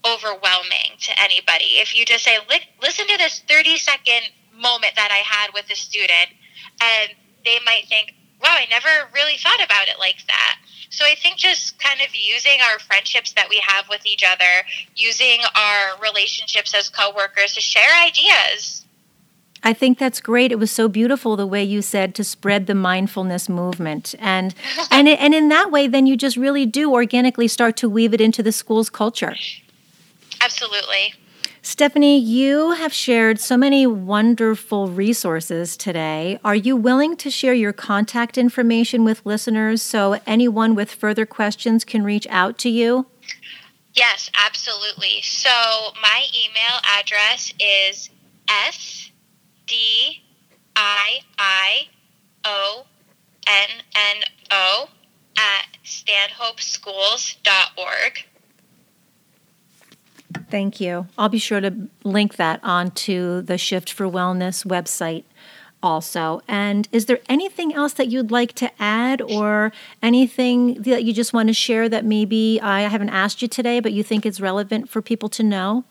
overwhelming 0.06 0.98
to 1.00 1.22
anybody. 1.22 1.80
If 1.80 1.96
you 1.96 2.06
just 2.06 2.24
say, 2.24 2.38
listen 2.82 3.08
to 3.08 3.18
this 3.18 3.42
30 3.48 3.78
second 3.78 4.22
moment 4.56 4.94
that 4.96 5.10
I 5.12 5.24
had 5.24 5.54
with 5.54 5.70
a 5.70 5.76
student, 5.76 6.30
and 6.82 7.12
they 7.44 7.60
might 7.66 7.88
think, 7.88 8.14
wow, 8.42 8.56
I 8.58 8.66
never 8.70 9.10
really 9.14 9.38
thought 9.38 9.64
about 9.64 9.88
it 9.88 10.00
like 10.00 10.26
that. 10.28 10.58
So 10.90 11.06
I 11.06 11.16
think 11.16 11.38
just 11.38 11.78
kind 11.80 12.00
of 12.02 12.08
using 12.14 12.60
our 12.72 12.80
friendships 12.80 13.34
that 13.34 13.50
we 13.50 13.62
have 13.66 13.90
with 13.90 14.06
each 14.06 14.24
other, 14.24 14.66
using 14.96 15.40
our 15.56 16.00
relationships 16.02 16.74
as 16.74 16.90
coworkers 16.90 17.54
to 17.56 17.62
share 17.62 17.92
ideas. 18.06 18.86
I 19.64 19.74
think 19.74 19.98
that's 19.98 20.22
great. 20.22 20.52
It 20.52 20.60
was 20.60 20.70
so 20.70 20.88
beautiful 20.88 21.36
the 21.36 21.48
way 21.48 21.64
you 21.64 21.82
said 21.82 22.14
to 22.16 22.24
spread 22.24 22.68
the 22.68 22.76
mindfulness 22.76 23.50
movement, 23.50 24.14
and 24.20 24.54
and 24.92 25.08
and 25.08 25.34
in 25.34 25.50
that 25.50 25.72
way, 25.72 25.88
then 25.88 26.06
you 26.06 26.16
just 26.16 26.38
really 26.38 26.68
do 26.68 26.94
organically 26.94 27.48
start 27.48 27.76
to 27.78 27.90
weave 27.90 28.14
it 28.14 28.22
into 28.22 28.44
the 28.44 28.52
school's 28.52 28.92
culture. 28.92 29.36
Absolutely. 30.40 31.16
Stephanie, 31.62 32.20
you 32.20 32.72
have 32.72 32.94
shared 32.94 33.40
so 33.40 33.58
many 33.58 33.88
wonderful 33.88 34.88
resources 34.88 35.76
today. 35.76 36.40
Are 36.44 36.56
you 36.56 36.76
willing 36.76 37.18
to 37.18 37.32
share 37.32 37.54
your 37.54 37.74
contact 37.74 38.38
information 38.38 39.04
with 39.04 39.26
listeners 39.26 39.82
so 39.82 40.20
anyone 40.28 40.76
with 40.76 40.92
further 40.92 41.26
questions 41.26 41.84
can 41.84 42.04
reach 42.04 42.28
out 42.30 42.58
to 42.60 42.70
you? 42.70 43.08
Yes, 43.94 44.30
absolutely. 44.38 45.22
So, 45.22 45.50
my 46.02 46.26
email 46.34 46.80
address 47.00 47.54
is 47.60 48.10
s 48.48 49.10
d 49.66 50.22
i 50.76 51.22
i 51.40 51.88
o 52.44 52.86
n 53.48 53.70
n 53.96 54.24
o 54.52 54.90
at 55.38 55.66
stanhopeschools.org. 55.84 58.26
Thank 60.50 60.80
you. 60.80 61.08
I'll 61.18 61.30
be 61.30 61.40
sure 61.40 61.62
to 61.62 61.90
link 62.04 62.36
that 62.36 62.60
onto 62.64 63.42
the 63.42 63.58
Shift 63.58 63.92
for 63.92 64.06
Wellness 64.06 64.66
website 64.66 65.24
also. 65.82 66.42
And 66.48 66.88
is 66.92 67.06
there 67.06 67.20
anything 67.30 67.74
else 67.74 67.94
that 67.94 68.08
you'd 68.08 68.32
like 68.32 68.54
to 68.54 68.72
add 68.82 69.22
or 69.22 69.72
anything 70.02 70.82
that 70.82 71.04
you 71.04 71.14
just 71.14 71.32
want 71.32 71.48
to 71.50 71.54
share 71.54 71.88
that 71.90 72.04
maybe 72.04 72.60
I 72.62 72.82
haven't 72.82 73.10
asked 73.10 73.42
you 73.42 73.48
today, 73.48 73.80
but 73.80 73.94
you 73.94 74.04
think 74.04 74.26
is 74.26 74.42
relevant 74.42 74.90
for 74.90 75.02
people 75.02 75.30
to 75.30 75.44
know? 75.44 75.84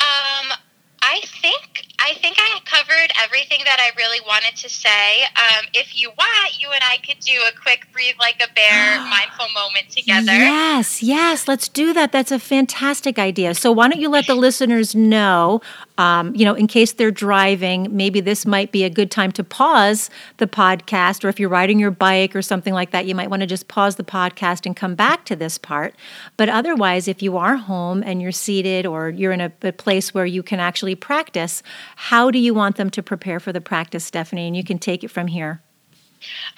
Um, 0.00 0.58
I 1.02 1.20
think 1.42 1.86
I 2.04 2.12
think 2.14 2.36
I 2.38 2.60
covered 2.66 3.12
everything 3.24 3.60
that 3.64 3.78
I 3.80 3.96
really 3.96 4.20
wanted 4.26 4.56
to 4.56 4.68
say. 4.68 5.22
Um, 5.36 5.64
if 5.72 5.98
you 5.98 6.10
want, 6.10 6.60
you 6.60 6.68
and 6.70 6.82
I 6.84 6.98
could 6.98 7.18
do 7.20 7.32
a 7.48 7.58
quick 7.58 7.86
breathe 7.94 8.16
like 8.20 8.42
a 8.46 8.52
bear 8.52 9.00
mindful 9.08 9.46
moment 9.54 9.88
together. 9.88 10.32
Yes, 10.32 11.02
yes, 11.02 11.48
let's 11.48 11.66
do 11.66 11.94
that. 11.94 12.12
That's 12.12 12.30
a 12.30 12.38
fantastic 12.38 13.18
idea. 13.18 13.54
So 13.54 13.72
why 13.72 13.88
don't 13.88 14.00
you 14.00 14.10
let 14.10 14.26
the 14.26 14.34
listeners 14.34 14.94
know 14.94 15.62
um, 15.96 16.34
you 16.34 16.44
know, 16.44 16.54
in 16.54 16.66
case 16.66 16.92
they're 16.92 17.10
driving, 17.10 17.88
maybe 17.90 18.20
this 18.20 18.44
might 18.44 18.72
be 18.72 18.82
a 18.82 18.90
good 18.90 19.10
time 19.10 19.30
to 19.32 19.44
pause 19.44 20.10
the 20.38 20.46
podcast, 20.46 21.24
or 21.24 21.28
if 21.28 21.38
you're 21.38 21.48
riding 21.48 21.78
your 21.78 21.92
bike 21.92 22.34
or 22.34 22.42
something 22.42 22.74
like 22.74 22.90
that, 22.90 23.06
you 23.06 23.14
might 23.14 23.30
want 23.30 23.40
to 23.40 23.46
just 23.46 23.68
pause 23.68 23.96
the 23.96 24.04
podcast 24.04 24.66
and 24.66 24.74
come 24.74 24.94
back 24.94 25.24
to 25.26 25.36
this 25.36 25.56
part. 25.56 25.94
But 26.36 26.48
otherwise, 26.48 27.06
if 27.06 27.22
you 27.22 27.36
are 27.36 27.56
home 27.56 28.02
and 28.04 28.20
you're 28.20 28.32
seated 28.32 28.86
or 28.86 29.10
you're 29.10 29.32
in 29.32 29.40
a, 29.40 29.52
a 29.62 29.72
place 29.72 30.12
where 30.12 30.26
you 30.26 30.42
can 30.42 30.58
actually 30.58 30.96
practice, 30.96 31.62
how 31.96 32.30
do 32.30 32.38
you 32.38 32.54
want 32.54 32.76
them 32.76 32.90
to 32.90 33.02
prepare 33.02 33.38
for 33.38 33.52
the 33.52 33.60
practice, 33.60 34.04
Stephanie? 34.04 34.48
And 34.48 34.56
you 34.56 34.64
can 34.64 34.78
take 34.78 35.04
it 35.04 35.08
from 35.08 35.28
here. 35.28 35.62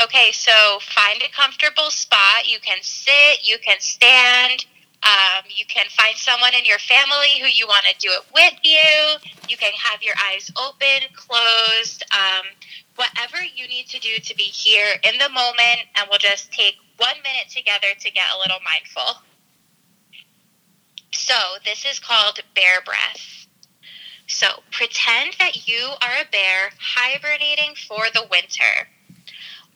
Okay, 0.01 0.31
so 0.33 0.79
find 0.81 1.21
a 1.23 1.29
comfortable 1.29 1.91
spot. 1.91 2.47
You 2.47 2.59
can 2.61 2.79
sit, 2.83 3.47
you 3.47 3.59
can 3.59 3.81
stand 3.81 4.65
um, 5.03 5.45
you 5.49 5.65
can 5.67 5.87
find 5.91 6.17
someone 6.17 6.55
in 6.55 6.65
your 6.65 6.79
family 6.79 7.39
who 7.41 7.47
you 7.47 7.67
want 7.67 7.85
to 7.87 7.95
do 7.99 8.09
it 8.11 8.25
with 8.35 8.59
you. 8.63 9.41
You 9.49 9.57
can 9.57 9.73
have 9.73 10.03
your 10.03 10.15
eyes 10.31 10.51
open, 10.57 11.09
closed, 11.15 12.05
um, 12.13 12.47
whatever 12.97 13.43
you 13.45 13.69
need 13.69 13.87
to 13.89 14.01
do 14.01 14.19
to 14.19 14.35
be 14.37 14.45
here 14.45 14.97
in 15.05 15.19
the 15.19 15.29
moment. 15.29 15.87
And 15.97 16.09
we'll 16.11 16.19
just 16.19 16.51
take 16.53 16.75
one 16.97 17.17
minute 17.23 17.51
together 17.51 17.89
to 17.99 18.11
get 18.11 18.25
a 18.35 18.39
little 18.39 18.59
mindful. 18.65 19.23
So, 21.13 21.35
this 21.65 21.85
is 21.85 21.99
called 21.99 22.41
bear 22.55 22.81
breath. 22.85 23.47
So, 24.27 24.63
pretend 24.73 25.37
that 25.39 25.69
you 25.69 25.91
are 26.03 26.23
a 26.23 26.31
bear 26.31 26.73
hibernating 26.81 27.75
for 27.87 28.07
the 28.13 28.27
winter. 28.31 28.89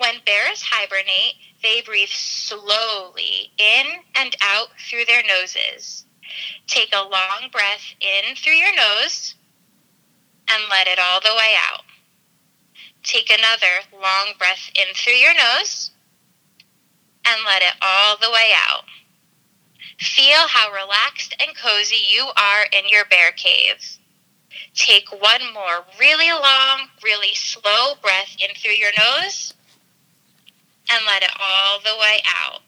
When 0.01 0.15
bears 0.25 0.63
hibernate, 0.63 1.35
they 1.63 1.83
breathe 1.83 2.09
slowly 2.09 3.53
in 3.59 3.85
and 4.17 4.35
out 4.41 4.69
through 4.89 5.05
their 5.05 5.23
noses. 5.23 6.07
Take 6.67 6.95
a 6.95 7.03
long 7.03 7.51
breath 7.53 7.83
in 8.01 8.35
through 8.35 8.55
your 8.55 8.75
nose 8.75 9.35
and 10.49 10.63
let 10.71 10.87
it 10.87 10.99
all 10.99 11.21
the 11.21 11.37
way 11.37 11.53
out. 11.69 11.83
Take 13.03 13.29
another 13.29 13.85
long 13.93 14.33
breath 14.39 14.71
in 14.75 14.95
through 14.95 15.21
your 15.21 15.35
nose 15.35 15.91
and 17.27 17.45
let 17.45 17.61
it 17.61 17.75
all 17.83 18.17
the 18.17 18.31
way 18.31 18.53
out. 18.57 18.85
Feel 19.99 20.49
how 20.49 20.73
relaxed 20.73 21.37
and 21.39 21.55
cozy 21.55 22.01
you 22.11 22.31
are 22.39 22.65
in 22.73 22.89
your 22.89 23.05
bear 23.05 23.33
cave. 23.33 23.99
Take 24.73 25.11
one 25.11 25.53
more 25.53 25.85
really 25.99 26.31
long, 26.31 26.89
really 27.05 27.35
slow 27.35 27.97
breath 28.01 28.35
in 28.41 28.55
through 28.55 28.73
your 28.73 28.93
nose 28.97 29.53
and 30.93 31.07
let 31.07 31.23
it 31.23 31.31
all 31.39 31.81
the 31.81 31.97
way 32.01 32.21
out. 32.43 32.61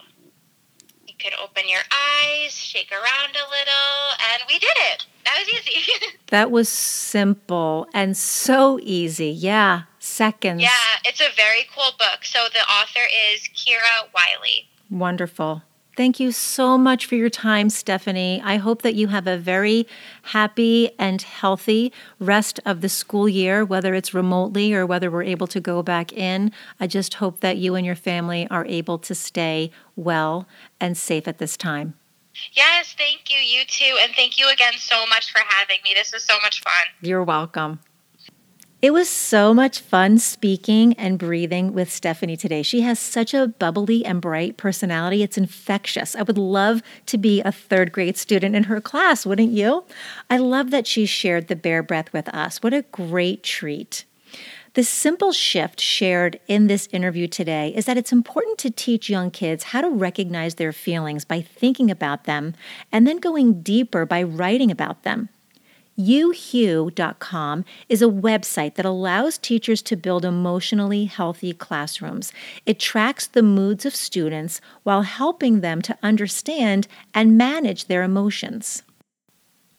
You 1.06 1.14
can 1.18 1.32
open 1.42 1.64
your 1.68 1.80
eyes, 1.90 2.52
shake 2.52 2.90
around 2.92 3.30
a 3.30 3.46
little, 3.50 4.32
and 4.32 4.42
we 4.48 4.58
did 4.58 4.76
it. 4.92 5.06
That 5.24 5.38
was 5.38 5.64
easy. 5.66 5.92
that 6.28 6.50
was 6.50 6.68
simple 6.68 7.86
and 7.94 8.16
so 8.16 8.78
easy. 8.82 9.30
Yeah, 9.30 9.82
seconds. 9.98 10.62
Yeah, 10.62 10.68
it's 11.04 11.20
a 11.20 11.34
very 11.36 11.66
cool 11.74 11.92
book. 11.98 12.24
So 12.24 12.46
the 12.52 12.60
author 12.60 13.06
is 13.32 13.48
Kira 13.54 14.08
Willey. 14.14 14.68
Wonderful. 14.90 15.62
Thank 15.94 16.18
you 16.18 16.32
so 16.32 16.78
much 16.78 17.04
for 17.04 17.16
your 17.16 17.28
time, 17.28 17.68
Stephanie. 17.68 18.40
I 18.42 18.56
hope 18.56 18.80
that 18.80 18.94
you 18.94 19.08
have 19.08 19.26
a 19.26 19.36
very 19.36 19.86
happy 20.22 20.90
and 20.98 21.20
healthy 21.20 21.92
rest 22.18 22.58
of 22.64 22.80
the 22.80 22.88
school 22.88 23.28
year, 23.28 23.62
whether 23.62 23.92
it's 23.92 24.14
remotely 24.14 24.72
or 24.72 24.86
whether 24.86 25.10
we're 25.10 25.22
able 25.22 25.46
to 25.48 25.60
go 25.60 25.82
back 25.82 26.10
in. 26.12 26.50
I 26.80 26.86
just 26.86 27.14
hope 27.14 27.40
that 27.40 27.58
you 27.58 27.74
and 27.74 27.84
your 27.84 27.94
family 27.94 28.48
are 28.50 28.64
able 28.64 28.98
to 29.00 29.14
stay 29.14 29.70
well 29.94 30.48
and 30.80 30.96
safe 30.96 31.28
at 31.28 31.36
this 31.36 31.58
time. 31.58 31.92
Yes, 32.54 32.94
thank 32.96 33.28
you. 33.28 33.36
You 33.36 33.64
too. 33.66 33.98
And 34.02 34.14
thank 34.14 34.38
you 34.38 34.48
again 34.50 34.74
so 34.78 35.06
much 35.06 35.30
for 35.30 35.42
having 35.46 35.78
me. 35.84 35.90
This 35.94 36.12
was 36.12 36.24
so 36.24 36.38
much 36.42 36.62
fun. 36.62 36.86
You're 37.02 37.22
welcome. 37.22 37.80
It 38.82 38.92
was 38.92 39.08
so 39.08 39.54
much 39.54 39.78
fun 39.78 40.18
speaking 40.18 40.94
and 40.94 41.16
breathing 41.16 41.72
with 41.72 41.88
Stephanie 41.88 42.36
today. 42.36 42.62
She 42.62 42.80
has 42.80 42.98
such 42.98 43.32
a 43.32 43.46
bubbly 43.46 44.04
and 44.04 44.20
bright 44.20 44.56
personality. 44.56 45.22
It's 45.22 45.38
infectious. 45.38 46.16
I 46.16 46.22
would 46.22 46.36
love 46.36 46.82
to 47.06 47.16
be 47.16 47.40
a 47.42 47.52
third 47.52 47.92
grade 47.92 48.16
student 48.16 48.56
in 48.56 48.64
her 48.64 48.80
class, 48.80 49.24
wouldn't 49.24 49.52
you? 49.52 49.84
I 50.28 50.38
love 50.38 50.72
that 50.72 50.88
she 50.88 51.06
shared 51.06 51.46
the 51.46 51.54
bear 51.54 51.84
breath 51.84 52.12
with 52.12 52.28
us. 52.30 52.60
What 52.60 52.74
a 52.74 52.82
great 52.82 53.44
treat. 53.44 54.04
The 54.74 54.82
simple 54.82 55.30
shift 55.30 55.80
shared 55.80 56.40
in 56.48 56.66
this 56.66 56.88
interview 56.90 57.28
today 57.28 57.72
is 57.76 57.84
that 57.84 57.98
it's 57.98 58.10
important 58.10 58.58
to 58.58 58.70
teach 58.70 59.08
young 59.08 59.30
kids 59.30 59.62
how 59.62 59.82
to 59.82 59.90
recognize 59.90 60.56
their 60.56 60.72
feelings 60.72 61.24
by 61.24 61.40
thinking 61.40 61.88
about 61.88 62.24
them 62.24 62.54
and 62.90 63.06
then 63.06 63.18
going 63.18 63.62
deeper 63.62 64.04
by 64.04 64.24
writing 64.24 64.72
about 64.72 65.04
them. 65.04 65.28
YouHue.com 65.98 67.64
is 67.88 68.00
a 68.00 68.06
website 68.06 68.74
that 68.74 68.86
allows 68.86 69.36
teachers 69.36 69.82
to 69.82 69.96
build 69.96 70.24
emotionally 70.24 71.04
healthy 71.04 71.52
classrooms. 71.52 72.32
It 72.64 72.80
tracks 72.80 73.26
the 73.26 73.42
moods 73.42 73.84
of 73.84 73.94
students 73.94 74.60
while 74.84 75.02
helping 75.02 75.60
them 75.60 75.82
to 75.82 75.98
understand 76.02 76.88
and 77.12 77.36
manage 77.36 77.86
their 77.86 78.02
emotions. 78.02 78.82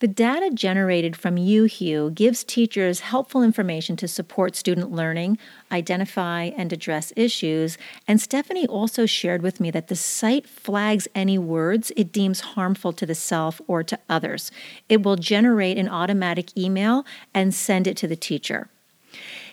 The 0.03 0.09
data 0.09 0.51
generated 0.53 1.15
from 1.15 1.37
YouHue 1.37 2.13
gives 2.13 2.43
teachers 2.43 2.99
helpful 2.99 3.41
information 3.41 3.95
to 3.95 4.07
support 4.09 4.53
student 4.53 4.91
learning, 4.91 5.37
identify 5.71 6.51
and 6.57 6.73
address 6.73 7.13
issues, 7.15 7.77
and 8.05 8.19
Stephanie 8.19 8.67
also 8.67 9.05
shared 9.05 9.41
with 9.41 9.61
me 9.61 9.71
that 9.71 9.87
the 9.87 9.95
site 9.95 10.45
flags 10.45 11.07
any 11.15 11.37
words 11.37 11.93
it 11.95 12.11
deems 12.11 12.41
harmful 12.41 12.91
to 12.91 13.05
the 13.05 13.15
self 13.15 13.61
or 13.65 13.81
to 13.81 13.97
others. 14.09 14.51
It 14.89 15.03
will 15.03 15.15
generate 15.15 15.77
an 15.77 15.87
automatic 15.87 16.57
email 16.57 17.05
and 17.33 17.55
send 17.55 17.87
it 17.87 17.95
to 17.95 18.07
the 18.09 18.17
teacher. 18.17 18.67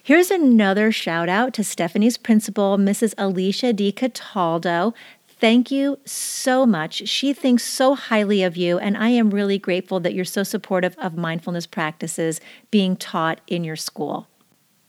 Here's 0.03 0.31
another 0.31 0.91
shout 0.91 1.29
out 1.29 1.53
to 1.55 1.63
Stephanie's 1.63 2.17
principal, 2.17 2.77
Mrs. 2.77 3.15
Alicia 3.19 3.73
Di 3.73 3.93
Cataldo. 3.93 4.95
Thank 5.41 5.71
you 5.71 5.99
so 6.05 6.67
much. 6.67 7.09
She 7.09 7.33
thinks 7.33 7.63
so 7.63 7.95
highly 7.95 8.43
of 8.43 8.59
you, 8.59 8.79
and 8.79 8.95
I 8.95 9.09
am 9.09 9.31
really 9.31 9.59
grateful 9.59 9.99
that 10.01 10.13
you're 10.13 10.27
so 10.27 10.43
supportive 10.43 10.95
of 10.99 11.17
mindfulness 11.17 11.67
practices 11.67 12.43
being 12.71 12.95
taught 12.95 13.41
in 13.47 13.65
your 13.65 13.77
school. 13.77 14.29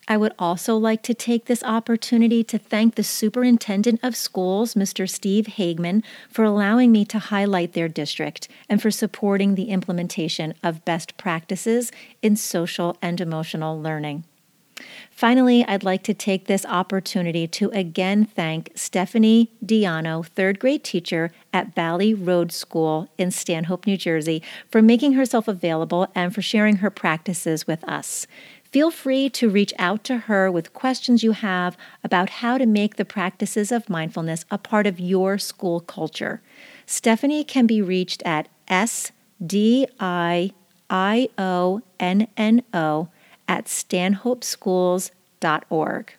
I 0.09 0.17
would 0.17 0.33
also 0.37 0.75
like 0.75 1.03
to 1.03 1.13
take 1.13 1.45
this 1.45 1.63
opportunity 1.63 2.43
to 2.43 2.57
thank 2.57 2.95
the 2.95 3.03
Superintendent 3.03 4.01
of 4.03 4.13
Schools, 4.13 4.73
Mr. 4.73 5.09
Steve 5.09 5.45
Hagman, 5.45 6.03
for 6.29 6.43
allowing 6.43 6.91
me 6.91 7.05
to 7.05 7.19
highlight 7.19 7.71
their 7.71 7.87
district 7.87 8.49
and 8.67 8.81
for 8.81 8.91
supporting 8.91 9.55
the 9.55 9.69
implementation 9.69 10.53
of 10.61 10.83
best 10.83 11.15
practices 11.15 11.93
in 12.21 12.35
social 12.35 12.97
and 13.01 13.21
emotional 13.21 13.81
learning. 13.81 14.25
Finally, 15.09 15.65
I'd 15.65 15.83
like 15.83 16.03
to 16.03 16.13
take 16.13 16.45
this 16.45 16.65
opportunity 16.65 17.47
to 17.47 17.69
again 17.71 18.25
thank 18.25 18.71
Stephanie 18.75 19.51
DiIonno, 19.65 20.25
third 20.25 20.59
grade 20.59 20.83
teacher 20.83 21.31
at 21.53 21.75
Valley 21.75 22.13
Road 22.13 22.51
School 22.51 23.07
in 23.17 23.31
Stanhope, 23.31 23.85
New 23.85 23.97
Jersey, 23.97 24.41
for 24.69 24.81
making 24.81 25.13
herself 25.13 25.47
available 25.47 26.07
and 26.15 26.33
for 26.33 26.41
sharing 26.41 26.77
her 26.77 26.89
practices 26.89 27.67
with 27.67 27.83
us. 27.87 28.27
Feel 28.71 28.89
free 28.89 29.29
to 29.31 29.49
reach 29.49 29.73
out 29.77 30.05
to 30.05 30.17
her 30.17 30.49
with 30.49 30.73
questions 30.73 31.23
you 31.23 31.33
have 31.33 31.75
about 32.05 32.29
how 32.29 32.57
to 32.57 32.65
make 32.65 32.95
the 32.95 33.03
practices 33.03 33.69
of 33.69 33.89
mindfulness 33.89 34.45
a 34.49 34.57
part 34.57 34.87
of 34.87 34.97
your 34.97 35.37
school 35.37 35.81
culture. 35.81 36.41
Stephanie 36.85 37.43
can 37.43 37.67
be 37.67 37.81
reached 37.81 38.23
at 38.23 38.47
S 38.69 39.11
D 39.45 39.87
I 39.99 40.51
I 40.89 41.29
O 41.37 41.81
N 41.99 42.27
N 42.37 42.63
O 42.73 43.09
at 43.51 43.65
stanhopeschools.org. 43.65 46.13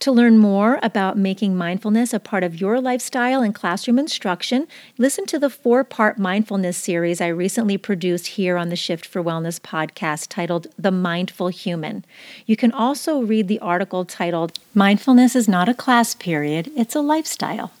To 0.00 0.12
learn 0.12 0.38
more 0.38 0.78
about 0.82 1.16
making 1.16 1.56
mindfulness 1.56 2.12
a 2.12 2.20
part 2.20 2.44
of 2.44 2.60
your 2.60 2.82
lifestyle 2.82 3.40
and 3.40 3.54
classroom 3.54 3.98
instruction, 3.98 4.68
listen 4.98 5.24
to 5.24 5.38
the 5.38 5.48
four 5.48 5.84
part 5.84 6.18
mindfulness 6.18 6.76
series 6.76 7.22
I 7.22 7.28
recently 7.28 7.78
produced 7.78 8.26
here 8.26 8.58
on 8.58 8.68
the 8.68 8.76
Shift 8.76 9.06
for 9.06 9.24
Wellness 9.24 9.58
podcast 9.58 10.26
titled 10.28 10.66
The 10.78 10.92
Mindful 10.92 11.48
Human. 11.48 12.04
You 12.44 12.56
can 12.56 12.72
also 12.72 13.22
read 13.22 13.48
the 13.48 13.60
article 13.60 14.04
titled 14.04 14.58
Mindfulness 14.74 15.34
is 15.34 15.48
Not 15.48 15.70
a 15.70 15.74
Class 15.74 16.14
Period, 16.14 16.70
It's 16.76 16.94
a 16.94 17.00
Lifestyle. 17.00 17.72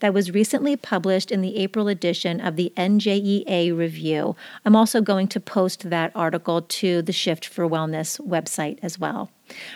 That 0.00 0.14
was 0.14 0.30
recently 0.30 0.76
published 0.76 1.30
in 1.30 1.40
the 1.40 1.56
April 1.56 1.88
edition 1.88 2.40
of 2.40 2.56
the 2.56 2.72
NJEA 2.76 3.76
Review. 3.76 4.36
I'm 4.64 4.76
also 4.76 5.00
going 5.00 5.28
to 5.28 5.40
post 5.40 5.90
that 5.90 6.12
article 6.14 6.62
to 6.62 7.02
the 7.02 7.12
Shift 7.12 7.46
for 7.46 7.68
Wellness 7.68 8.20
website 8.20 8.78
as 8.82 8.98
well. 8.98 9.30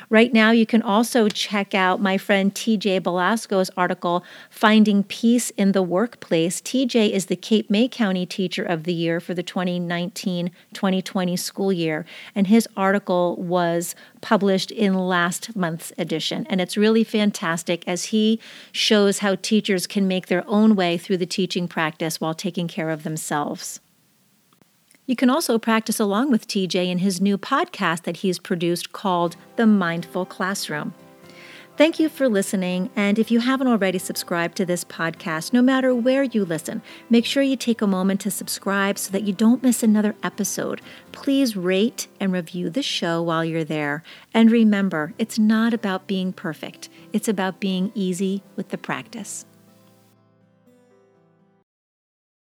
Right 0.09 0.33
now, 0.33 0.51
you 0.51 0.67
can 0.67 0.83
also 0.83 1.29
check 1.29 1.75
out 1.75 2.01
my 2.01 2.19
friend 2.19 2.55
TJ 2.55 3.03
Belasco's 3.03 3.71
article, 3.77 4.25
Finding 4.51 5.05
Peace 5.05 5.51
in 5.51 5.73
the 5.73 5.83
Workplace. 5.83 6.61
TJ 6.61 7.11
is 7.11 7.27
the 7.27 7.37
Cape 7.37 7.71
May 7.71 7.89
County 7.89 8.27
Teacher 8.27 8.65
of 8.65 8.85
the 8.85 8.93
Year 8.93 9.21
for 9.21 9.35
the 9.35 9.43
2019 9.43 10.51
2020 10.73 11.37
school 11.37 11.73
year, 11.73 12.05
and 12.35 12.47
his 12.47 12.69
article 12.77 13.37
was 13.37 13.95
published 14.21 14.71
in 14.71 14.95
last 14.95 15.55
month's 15.55 15.93
edition. 15.99 16.47
And 16.49 16.61
it's 16.61 16.77
really 16.77 17.05
fantastic 17.05 17.87
as 17.87 18.07
he 18.07 18.41
shows 18.73 19.19
how 19.19 19.37
teachers 19.37 19.87
can 19.87 20.09
make 20.09 20.27
their 20.27 20.45
own 20.49 20.75
way 20.75 20.99
through 20.99 21.19
the 21.19 21.27
teaching 21.27 21.69
practice 21.69 22.21
while 22.21 22.35
taking 22.35 22.69
care 22.69 22.91
of 22.91 23.03
themselves. 23.03 23.81
You 25.11 25.17
can 25.17 25.29
also 25.29 25.59
practice 25.59 25.99
along 25.99 26.31
with 26.31 26.47
TJ 26.47 26.87
in 26.89 26.99
his 26.99 27.21
new 27.21 27.37
podcast 27.37 28.05
that 28.05 28.19
he's 28.19 28.39
produced 28.39 28.93
called 28.93 29.35
The 29.57 29.67
Mindful 29.67 30.25
Classroom. 30.25 30.95
Thank 31.77 31.99
you 31.99 32.09
for 32.09 32.29
listening. 32.29 32.91
And 32.95 33.19
if 33.19 33.29
you 33.29 33.41
haven't 33.41 33.67
already 33.67 33.99
subscribed 33.99 34.57
to 34.59 34.65
this 34.65 34.85
podcast, 34.85 35.53
no 35.53 35.63
matter 35.63 35.93
where 35.93 36.23
you 36.23 36.45
listen, 36.45 36.81
make 37.09 37.25
sure 37.25 37.43
you 37.43 37.57
take 37.57 37.83
a 37.83 37.89
moment 37.89 38.21
to 38.21 38.31
subscribe 38.31 38.99
so 38.99 39.11
that 39.11 39.25
you 39.25 39.33
don't 39.33 39.65
miss 39.65 39.83
another 39.83 40.15
episode. 40.23 40.81
Please 41.11 41.57
rate 41.57 42.07
and 42.21 42.33
review 42.33 42.71
the 42.71 42.81
show 42.81 43.21
while 43.21 43.45
you're 43.45 43.65
there. 43.65 44.05
And 44.33 44.53
remember, 44.53 45.13
it's 45.19 45.41
not 45.41 45.75
about 45.75 46.07
being 46.07 46.33
perfect, 46.33 46.89
it's 47.13 47.27
about 47.27 47.59
being 47.59 47.91
easy 47.97 48.45
with 48.55 48.69
the 48.69 48.79
practice. 48.79 49.45